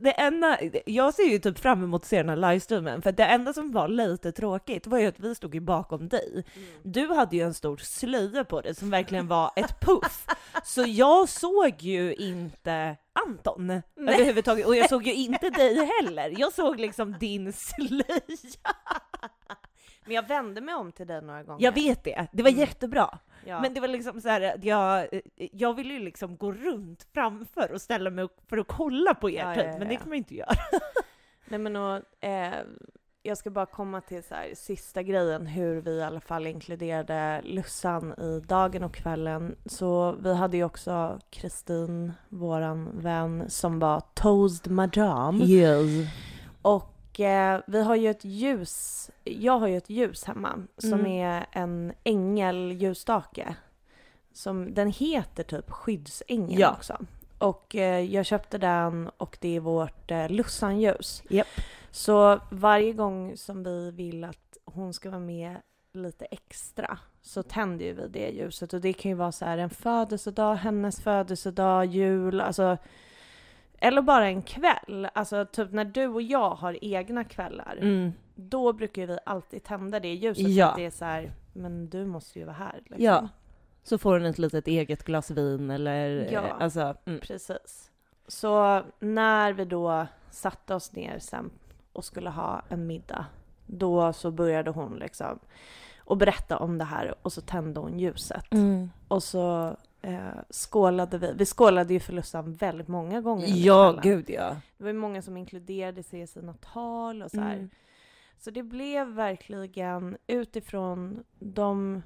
[0.00, 3.24] det enda, jag ser ju typ fram emot att se den här livestreamen, för det
[3.24, 6.44] enda som var lite tråkigt var ju att vi stod ju bakom dig.
[6.82, 10.26] Du hade ju en stor slöja på dig som verkligen var ett puff.
[10.64, 13.82] Så jag såg ju inte Anton Nej.
[13.96, 16.34] överhuvudtaget, och jag såg ju inte dig heller.
[16.38, 18.20] Jag såg liksom din slöja.
[20.04, 21.64] Men jag vände mig om till dig några gånger.
[21.64, 22.60] Jag vet det, det var Mm.
[22.60, 23.18] jättebra.
[23.46, 23.60] Ja.
[23.60, 27.80] Men det var liksom så här jag, jag ville ju liksom gå runt framför och
[27.80, 30.12] ställa mig upp för att kolla på er Ja, typ, ja, men det kan man
[30.12, 30.52] ju inte göra.
[31.48, 32.54] Nej men och, eh,
[33.24, 37.40] jag ska bara komma till så här, sista grejen, hur vi i alla fall inkluderade
[37.44, 39.56] Lussan i dagen och kvällen.
[39.66, 45.44] Så vi hade ju också Kristin, våran vän, som var toast madame.
[45.44, 46.08] Yes.
[46.62, 46.91] Och
[47.66, 51.06] vi har ju ett ljus, jag har ju ett ljus hemma som Mm.
[51.06, 53.54] är en ängelljusstake.
[54.32, 56.72] Som, den heter typ skyddsängel Ja.
[56.72, 56.98] också.
[57.38, 61.22] Och eh, jag köpte den och det är vårt eh, Lussanljus.
[61.30, 61.46] Japp.
[61.90, 65.56] Så varje gång som vi vill att hon ska vara med
[65.94, 69.58] lite extra så tänder ju vi det ljuset och det kan ju vara så här
[69.58, 72.76] en födelsedag, hennes födelsedag, jul, alltså
[73.82, 75.08] eller bara en kväll.
[75.14, 78.12] Alltså typ när du och jag har egna kvällar, Mm.
[78.34, 80.66] då brukar vi alltid tända det ljuset Ja.
[80.66, 82.80] för att det är så här, men du måste ju vara här.
[82.84, 83.04] Liksom.
[83.04, 83.28] Ja.
[83.82, 86.40] Så får hon ett litet eget glas vin eller Ja.
[86.40, 87.20] alltså, mm.
[87.20, 87.90] Precis.
[88.28, 91.50] Så när vi då satte oss ner sen
[91.92, 93.26] och skulle ha en middag,
[93.66, 95.38] då så började hon liksom
[95.98, 98.52] och berätta om det här och så tände hon ljuset.
[98.52, 98.90] Mm.
[99.08, 101.32] Och så eh, skålade vi.
[101.32, 104.56] Vi skålade ju för Lussan väldigt många gånger Ja, gud ja.
[104.78, 107.54] Det var ju många som inkluderade sig i sina tal och så här.
[107.54, 107.70] Mm.
[108.38, 112.02] Så det blev verkligen utifrån de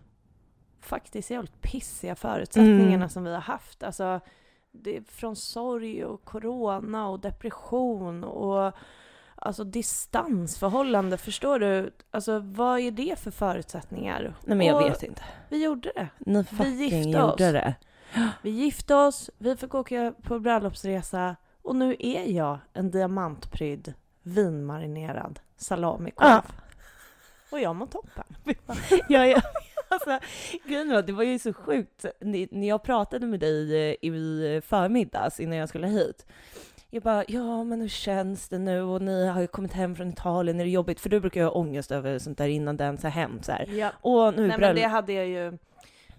[0.81, 3.09] faktiskt jävligt pissiga förutsättningarna Mm.
[3.09, 3.83] som vi har haft.
[3.83, 4.21] Alltså,
[4.73, 8.73] det från sorg och corona och depression och
[9.37, 11.19] alltså distansförhållande.
[11.19, 11.91] Förstår du?
[12.11, 14.35] Alltså vad är det för förutsättningar?
[14.45, 15.23] Nej men jag Och vet inte.
[15.49, 16.09] Vi gjorde det.
[16.19, 17.37] Ni fucking gifte gjorde oss.
[17.39, 17.75] det.
[18.43, 25.41] Vi gifte oss, vi fick åka på bröllopsresa och nu är jag en diamantprydd vinmarinerad
[25.57, 26.29] salamikorv.
[26.29, 26.43] Ja.
[27.51, 28.25] Och jag mår toppen.
[29.09, 29.41] ja, ja.
[29.89, 30.19] Alltså,
[30.65, 34.61] grejen var, det var ju så sjukt Ni- när jag pratade med dig eh, i
[34.65, 36.27] förmiddags innan jag skulle hit.
[36.91, 38.83] Jag bara, ja men hur känns det nu?
[38.83, 41.01] Och ni har ju kommit hem från Italien, är det jobbigt?
[41.01, 43.53] För du brukar ju ha ångest över sånt där innan det ens har hänt så
[43.53, 43.67] här.
[43.67, 43.93] Ja.
[44.01, 45.59] Och nu Nej men det hade jag ju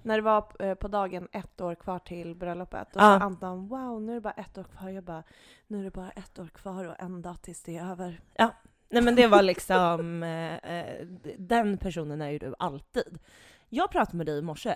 [0.03, 2.87] när det var eh, på dagen ett år kvar till bröllopet.
[2.93, 3.01] Då Ja.
[3.19, 4.89] sa Anton wow nu är det bara ett år kvar.
[4.89, 5.23] Jag bara
[5.67, 8.19] nu är det bara ett år kvar och en dag tills det är över.
[8.89, 10.23] Nej men det var liksom,
[10.63, 11.05] eh, eh,
[11.37, 13.19] den personen är ju du alltid.
[13.69, 14.75] Jag pratade med dig i morse.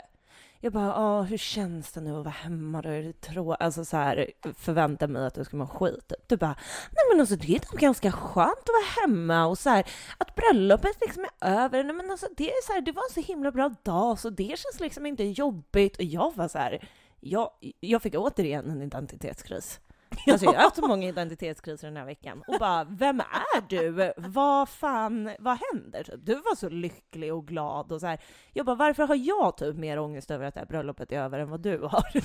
[0.64, 2.82] Jag bara, ah, hur känns det nu att vara hemma?
[2.82, 6.08] Då är det trå- alltså så här, förvänta mig att du ska må skit.
[6.08, 6.28] typ.
[6.28, 6.56] Du bara,
[6.92, 9.86] nej men alltså det är nog ganska skönt att vara hemma och så här,
[10.18, 11.84] att bröllopet liksom är över.
[11.84, 14.30] Nej men alltså det är så här, det var en så himla bra dag så
[14.30, 15.98] det känns liksom inte jobbigt.
[15.98, 16.90] Och jag var så här,
[17.20, 17.50] jag,
[17.80, 19.80] jag fick återigen en identitetskris.
[20.28, 24.14] Alltså jag har haft så många identitetskriser den här veckan och bara, vem är du?
[24.18, 26.04] Vad fan, vad händer?
[26.04, 28.20] Typ, du var så lycklig och glad och så här.
[28.54, 31.40] Jag bara, varför har jag typ mer ångest över att det här bröllopet är över
[31.40, 32.06] än vad du har?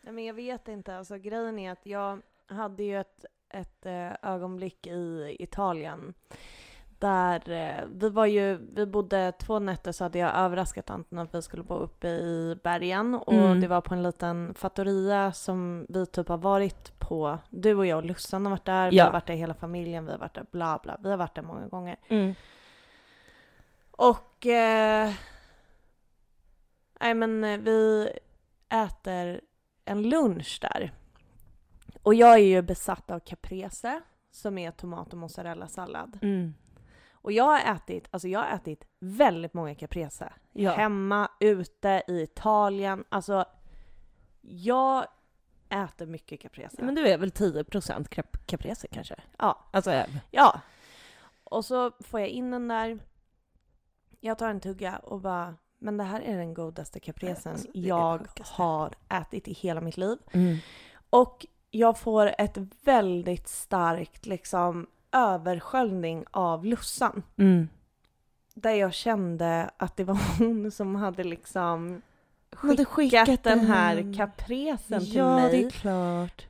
[0.00, 4.12] Nej men jag vet inte, alltså grejen är att jag hade ju ett, ett eh,
[4.22, 6.14] ögonblick i Italien
[6.98, 11.34] där eh, vi var ju, vi bodde två nätter så hade jag överraskat Anton att
[11.34, 13.60] vi skulle bo uppe i bergen och Mm.
[13.60, 17.38] det var på en liten fattoria som vi typ har varit på.
[17.50, 19.04] Du och jag och Lussan har varit där, vi Ja.
[19.04, 21.42] har varit där hela familjen, vi har varit där bla bla, vi har varit där
[21.42, 21.96] många gånger.
[22.08, 22.34] Mm.
[23.90, 24.46] Och...
[24.46, 25.12] Eh,
[27.00, 28.08] nej men eh, vi
[28.68, 29.40] äter
[29.84, 30.92] en lunch där.
[32.02, 36.18] Och jag är ju besatt av caprese, som är tomat och mozzarella-sallad.
[36.22, 36.54] Mm.
[37.22, 40.32] Och jag har ätit, alltså jag har ätit väldigt många caprese.
[40.52, 40.72] Ja.
[40.72, 43.04] Hemma, ute, i Italien.
[43.08, 43.44] Alltså,
[44.40, 45.06] jag
[45.68, 46.82] äter mycket caprese.
[46.82, 49.14] Men du är väl 10% cap- caprese kanske?
[49.38, 49.58] Ja.
[49.70, 50.60] Alltså, eh, Ja.
[51.44, 52.98] Och så får jag in den där.
[54.20, 58.26] Jag tar en tugga och bara, men det här är den godaste capresen Alltså, jag
[58.40, 60.18] har ätit i hela mitt liv.
[60.32, 60.56] mm.
[61.10, 67.22] Och jag får ett väldigt starkt liksom översköljning av lussan.
[67.36, 67.68] Mm.
[68.54, 72.02] Där jag kände att det var hon som hade liksom
[72.52, 75.70] skickat, skickat den här capresen till Ja, mig det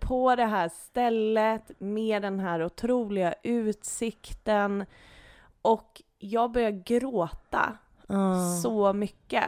[0.01, 4.85] på det här stället med den här otroliga utsikten.
[5.63, 7.79] Och jag började gråta
[8.11, 8.57] Ah.
[8.63, 9.45] så mycket.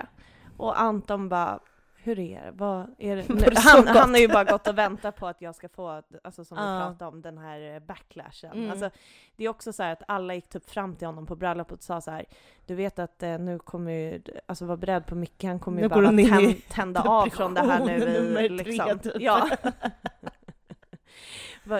[0.56, 1.58] Och Anton bara,
[2.02, 2.50] hur är det?
[2.54, 3.28] Vad är det?
[3.34, 6.44] Nu, han, han har ju bara gått och väntat på att jag ska få, alltså
[6.44, 8.52] som vi pratade om, den här eh, backlashen.
[8.52, 8.70] Mm.
[8.70, 8.90] Alltså,
[9.36, 11.84] det är också så här att alla gick typ fram till honom på bröllopet och
[11.84, 12.24] sa så här,
[12.66, 15.82] du vet att eh, nu kommer ju, alltså var beredd på mycket, han kommer ju
[15.82, 18.48] Nu bara går hon in tän, i tända av från det här nu i, tre,
[18.48, 18.98] liksom.
[18.98, 19.12] typ.
[19.20, 19.48] Ja.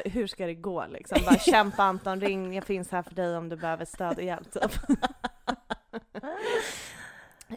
[0.05, 1.19] Hur ska det gå liksom?
[1.25, 4.53] Bara kämpa Anton, ring, jag finns här för dig om du behöver stöd och hjälp
[4.53, 4.73] typ.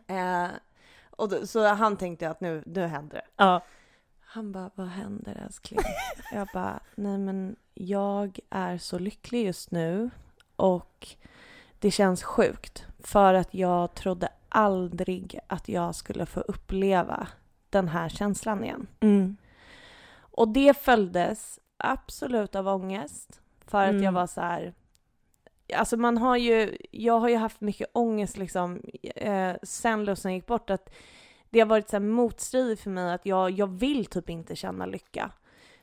[0.07, 0.47] eh,
[1.17, 3.25] och då, så han tänkte att nu, nu händer det.
[3.43, 3.61] Ja.
[4.19, 5.79] Han bara, vad händer älskling?
[6.33, 10.09] Jag bara, nej men jag är så lycklig just nu
[10.55, 11.07] och
[11.79, 17.27] det känns sjukt för att jag trodde aldrig att jag skulle få uppleva
[17.69, 18.87] den här känslan igen.
[18.99, 19.37] Mm.
[20.15, 24.03] Och det följdes absolut av ångest för att Mm.
[24.03, 24.73] jag var så här.
[25.75, 28.81] Alltså man har ju, jag har ju haft mycket ångest liksom
[29.15, 30.93] eh, sen Lussan gick bort att
[31.49, 35.31] det har varit så motstridigt för mig att jag, jag vill typ inte känna lycka.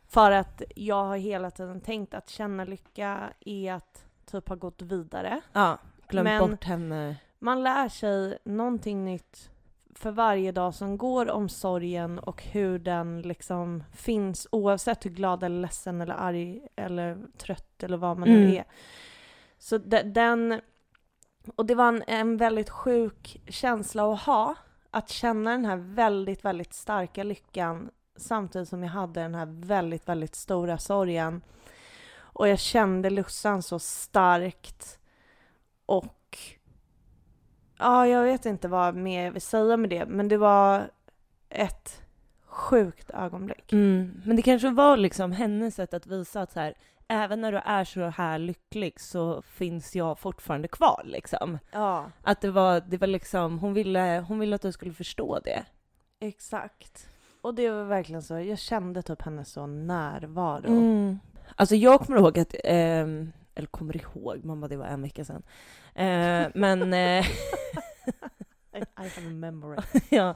[0.08, 4.82] För att jag har hela tiden tänkt att känna lycka är att typ ha gått
[4.82, 5.40] vidare.
[5.52, 5.78] ja.
[6.08, 7.16] Glöm Men- bort henne.
[7.38, 9.50] Man lär sig någonting nytt
[9.94, 15.42] för varje dag som går om sorgen och hur den liksom finns oavsett hur glad
[15.42, 18.56] eller ledsen eller arg eller trött eller vad man nu Mm.
[18.56, 18.64] är.
[19.60, 20.60] Så de, den...
[21.56, 24.54] Och det var en, en väldigt sjuk känsla att ha.
[24.90, 30.08] Att känna den här väldigt, väldigt starka lyckan samtidigt som jag hade den här väldigt,
[30.08, 31.42] väldigt stora sorgen.
[32.16, 34.98] Och jag kände Lussan så starkt.
[35.86, 36.38] Och
[37.78, 40.90] ja, jag vet inte vad mer jag vill säga med det, men det var
[41.48, 42.02] ett
[42.46, 43.72] sjukt ögonblick.
[43.72, 44.22] Mm.
[44.24, 46.74] Men det kanske var liksom hennes sätt att visa att så här,
[47.10, 51.58] även när du är så här lycklig så finns jag fortfarande kvar liksom.
[51.72, 55.38] Ja, Att det var, det var liksom, hon ville, hon ville att du skulle förstå
[55.44, 55.64] det.
[56.20, 57.06] exakt.
[57.42, 60.66] Och det var verkligen så, jag kände typ hennes så närvaro.
[60.66, 61.18] Mm.
[61.56, 65.42] Alltså jag kommer ihåg att, ehm, eller kommer ihåg, mamma det var en vecka sedan.
[65.94, 67.26] Eh, men eh,
[68.74, 69.78] I, I have a memory.
[70.10, 70.28] ja,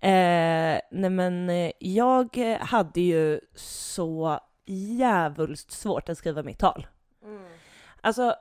[0.00, 4.40] eh, nej men eh, jag hade ju så
[4.72, 6.86] jävulst svårt att skriva mitt tal.
[7.24, 7.42] Mm.
[8.00, 8.34] Alltså,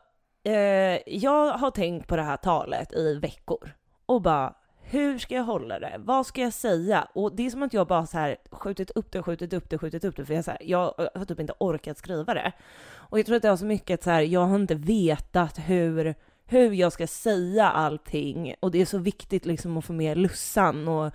[0.43, 3.71] eh, jag har tänkt på det här talet i veckor
[4.05, 4.55] och bara
[4.87, 5.95] hur ska jag hålla det?
[5.99, 7.07] Vad ska jag säga?
[7.13, 9.77] Och det är som att jag bara så här skjutit upp det, skjutit upp det,
[9.77, 12.51] skjutit upp det, för jag, så här, jag har typ inte orkat skriva det.
[12.91, 15.59] Och jag tror att det har så mycket att så här, jag har inte vetat
[15.65, 16.15] hur,
[16.45, 20.87] hur jag ska säga allting och det är så viktigt liksom att få med Lussan
[20.87, 21.11] och,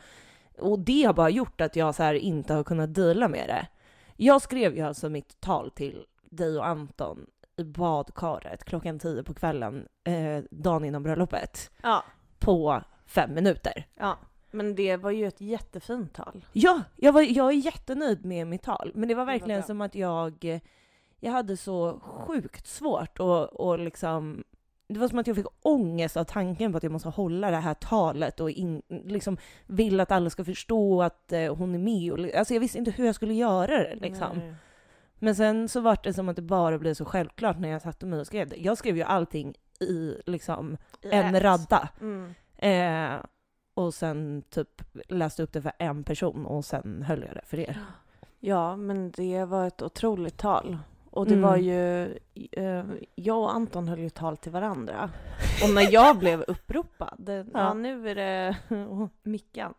[0.58, 3.66] och det har bara gjort att jag så här inte har kunnat deala med det.
[4.22, 9.34] Jag skrev ju alltså mitt tal till dig och Anton i badkaret klockan tio på
[9.34, 12.04] kvällen eh, dagen innan bröllopet Ja,
[12.38, 13.86] på fem minuter.
[13.94, 14.18] ja.
[14.52, 16.44] Men det var ju ett jättefint tal.
[16.52, 19.66] Ja, jag, var, jag är jättenöjd med mitt tal, men det var var verkligen bra.
[19.66, 20.60] som att jag,
[21.20, 24.44] jag hade så sjukt svårt och, och liksom
[24.92, 27.56] det var som att jag fick ångest av tanken på att jag måste hålla det
[27.56, 29.36] här talet och in, liksom
[29.66, 32.12] vill att alla ska förstå att eh, hon är med.
[32.12, 34.38] Och, alltså jag visste inte hur jag skulle göra det liksom.
[34.38, 34.54] Nej.
[35.18, 38.06] Men sen så var det som att det bara blev så självklart när jag satte
[38.06, 38.56] mig och skrev det.
[38.56, 41.42] Jag skrev ju allting i liksom I en ett.
[41.42, 41.88] radda.
[42.00, 42.34] Mm.
[42.56, 43.20] Eh,
[43.74, 47.58] och sen typ läste upp det för en person och sen höll jag det för
[47.58, 47.78] er.
[48.38, 50.78] Ja, men det var ett otroligt tal.
[51.10, 51.48] Och det Mm.
[51.48, 52.04] var ju,
[52.52, 52.84] eh,
[53.14, 55.10] jag och Anton höll ju tal till varandra.
[55.64, 57.44] Och när jag blev uppropad, det, ja.
[57.52, 57.74] Ja.
[57.74, 58.56] nu är det
[59.22, 59.74] Mickan.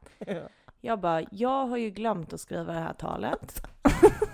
[0.82, 3.61] Jag bara, jag har ju glömt att skriva det här talet.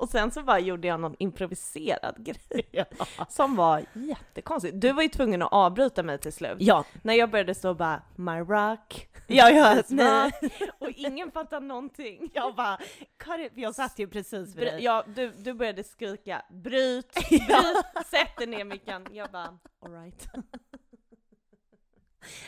[0.00, 2.84] och sen så bara gjorde jag någon improviserad grej
[3.28, 4.80] som var jättekonstigt.
[4.80, 6.56] Du var ju tvungen att avbryta mig till slut.
[6.58, 10.32] Ja, När jag började stå bara “My rock”, ja, ja, nej.
[10.78, 12.30] och ingen fattade någonting.
[12.34, 12.78] Jag bara,
[13.24, 14.84] för jag satt ju precis vid dig.
[14.84, 19.06] ja, du, du började skrika “bryt, bryt, sätt dig ner micken”.
[19.12, 20.28] Jag bara “alright”.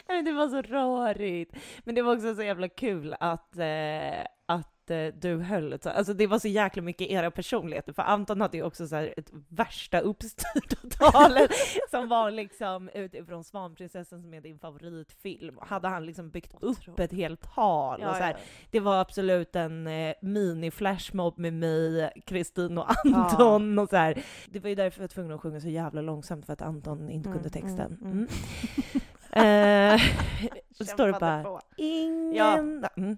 [0.08, 1.54] Nej, det var så rörigt.
[1.84, 5.90] Men det var också så jävla kul att, eh, att eh, du höll ett så,
[5.90, 9.14] alltså det var så jäkla mycket era personligheter, för Anton hade ju också så här
[9.16, 10.76] ett värsta uppstyrda
[11.12, 11.50] talet
[11.90, 15.58] som var liksom utifrån Svanprinsessan som är din favoritfilm.
[15.60, 18.36] Hade han liksom byggt upp ett helt tal och så här,
[18.70, 24.22] Det var absolut en eh, mini-flashmob med mig, Kristin och Anton och så här.
[24.50, 27.10] Det var ju därför jag var tvungen att sjunga så jävla långsamt för att Anton
[27.10, 27.98] inte Mm, kunde texten.
[28.02, 29.94] mm, Mm.
[29.94, 30.00] Eh,
[30.78, 31.60] då står det bara på.
[31.76, 32.34] ingen...
[32.82, 32.88] Ja.
[32.96, 33.16] Mm.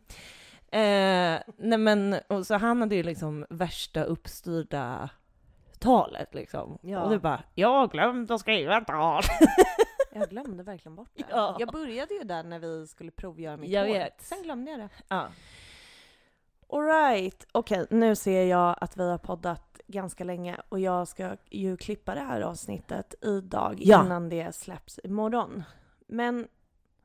[0.74, 5.08] Eh, nej men, och så han hade ju liksom värsta uppstyrda
[5.78, 6.78] talet liksom.
[6.82, 7.02] Ja.
[7.02, 9.22] Och du bara, jag har glömt att skriva ett tal.
[10.16, 11.24] Jag glömde verkligen bort det.
[11.30, 11.56] Ja.
[11.60, 13.92] Jag började ju där när vi skulle provgöra mitt Jag hår.
[13.92, 14.22] vet.
[14.22, 14.88] Sen glömde jag det.
[15.08, 15.26] Ja.
[16.68, 21.76] Alright, okej nu ser jag att vi har poddat ganska länge och jag ska ju
[21.76, 24.04] klippa det här avsnittet idag Ja.
[24.04, 25.62] innan det släpps imorgon.
[26.06, 26.48] Men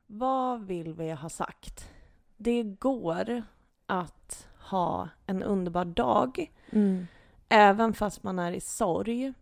[0.06, 1.88] vad vill vi ha sagt?
[2.36, 3.42] Det går
[3.90, 7.06] att ha en underbar dag Mm.
[7.48, 9.32] även fast man är i sorg.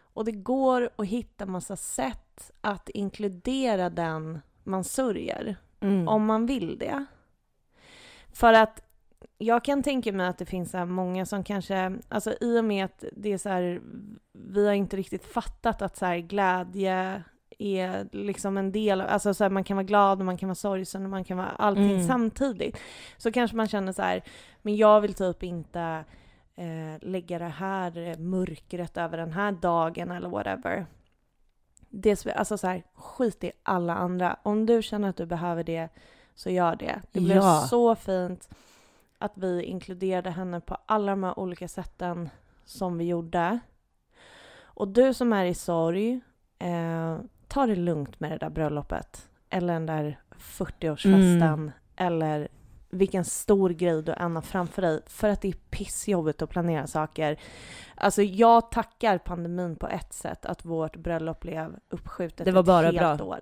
[0.00, 6.08] Och det går att hitta massa sätt att inkludera den man sörjer Mm.
[6.08, 7.04] om man vill det.
[8.32, 8.82] För att
[9.38, 12.84] jag kan tänka mig att det finns så många som kanske, alltså i och med
[12.84, 13.80] att det är så här,
[14.32, 17.22] vi har inte riktigt fattat att så här glädje
[17.58, 20.48] är liksom en del, av- alltså så här, man kan vara glad och man kan
[20.48, 22.06] vara sorgsen och man kan vara allting Mm.
[22.06, 22.78] samtidigt.
[23.16, 24.22] Så kanske man känner så här,
[24.62, 26.04] men jag vill typ inte
[26.54, 30.86] eh, lägga det här eh, mörkret över den här dagen eller whatever.
[31.90, 34.36] Det, alltså så här, skit i alla andra.
[34.42, 35.88] Om du känner att du behöver det,
[36.34, 37.02] så gör det.
[37.12, 37.66] Det blev Ja.
[37.70, 38.48] så fint
[39.18, 42.28] att vi inkluderade henne på alla de här olika sätten
[42.64, 43.58] som vi gjorde.
[44.62, 46.20] Och du som är i sorg,
[46.58, 47.16] eh,
[47.48, 49.28] ta det lugnt med det där bröllopet.
[49.50, 51.42] Eller den där 40-årsfesten.
[51.42, 51.70] Mm.
[51.96, 52.48] Eller
[52.90, 55.00] vilken stor grej du än har framför dig.
[55.06, 57.40] För att det är pissjobbigt att planera saker.
[57.94, 62.66] Alltså jag tackar pandemin på ett sätt att vårt bröllop blev uppskjutet Det var ett
[62.66, 63.26] bara helt bra.
[63.26, 63.40] år.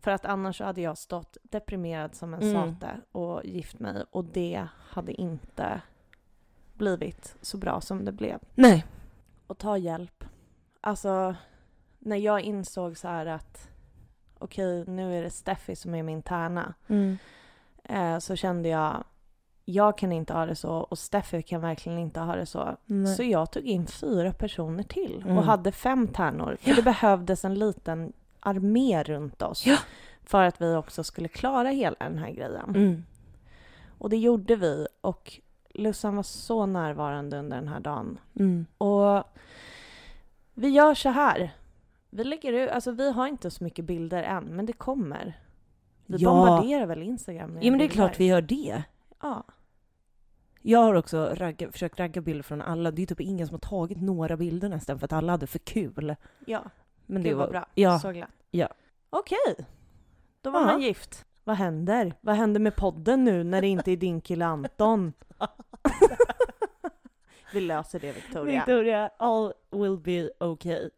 [0.00, 2.54] För att annars hade jag stått deprimerad som en Mm.
[2.74, 5.80] sate och gift mig och det hade inte
[6.74, 8.38] blivit så bra som det blev.
[8.54, 8.84] Nej.
[9.46, 10.24] Och ta hjälp.
[10.80, 11.34] Alltså,
[11.98, 13.68] när jag insåg så här att
[14.38, 17.18] okej, nu är det Steffi som är min tärna Mm.
[17.84, 19.04] eh, så kände jag
[19.64, 22.76] jag kan inte ha det så och Steffi kan verkligen inte ha det så.
[22.84, 23.14] Nej.
[23.16, 25.38] Så jag tog in fyra personer till Mm.
[25.38, 26.56] och hade fem tärnor.
[26.60, 29.66] För det behövdes en liten armé runt oss.
[29.66, 29.76] Ja.
[30.22, 32.68] För att vi också skulle klara hela den här grejen.
[32.74, 33.04] Mm.
[33.98, 34.86] Och det gjorde vi.
[35.00, 35.40] Och
[35.74, 38.18] Lussan var så närvarande under den här dagen.
[38.34, 38.66] Mm.
[38.78, 39.24] Och
[40.54, 41.50] vi gör så här.
[42.10, 45.40] Vi lägger ut, alltså vi har inte så mycket bilder än, men det kommer.
[46.06, 46.30] Vi Ja.
[46.30, 47.94] bombarderar väl Instagram med Ja men det är bilder.
[48.06, 48.82] klart vi gör det.
[49.22, 49.44] Ja.
[50.62, 52.90] Jag har också ragga, försökt ragga bilder från alla.
[52.90, 55.58] Det är typ ingen som har tagit några bilder nästan för att alla hade för
[55.58, 56.14] kul.
[56.46, 56.64] Ja,
[57.06, 57.66] Men det det var bra.
[57.74, 57.98] Ja.
[57.98, 58.28] Så glad.
[58.50, 58.68] Ja.
[59.10, 59.66] Okej.
[60.42, 60.66] Då var Ja.
[60.66, 61.24] man gift.
[61.44, 62.12] Vad händer?
[62.20, 65.12] Vad händer med podden nu när det inte är din kille Anton?
[67.52, 68.60] vi löser det Victoria.
[68.60, 70.90] Victoria, all will be okay.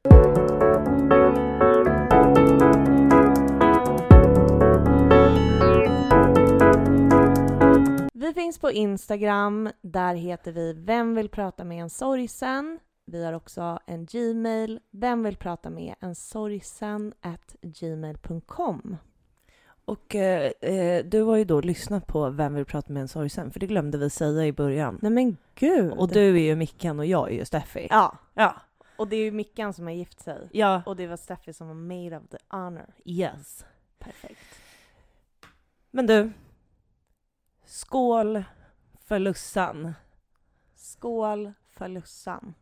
[8.31, 9.71] Vi finns på Instagram.
[9.81, 12.79] Där heter vi Vem vill prata med en sorgsen?
[13.07, 14.81] Vi har också en Gmail.
[14.91, 17.13] Vem vill prata med en sorgsen?
[17.21, 18.97] at gmail.com.
[19.85, 23.51] Och eh, eh, du har ju då lyssnat på Vem vill prata med en sorgsen?
[23.51, 24.99] För det glömde vi säga i början.
[25.03, 25.93] Nej men gud!
[25.93, 27.87] Och du är ju Mickan och jag är ju Steffi.
[27.91, 28.57] Ja, Ja.
[28.97, 30.49] och det är ju Mickan som har gift sig.
[30.53, 30.83] Ja.
[30.87, 32.87] Och det var Steffi som var made of the honor.
[33.05, 33.65] Yes.
[33.99, 34.61] Perfekt.
[35.91, 36.33] Men du.
[37.73, 38.45] Skål
[39.01, 39.95] för Lussan.
[40.75, 42.55] Skål för Lussan.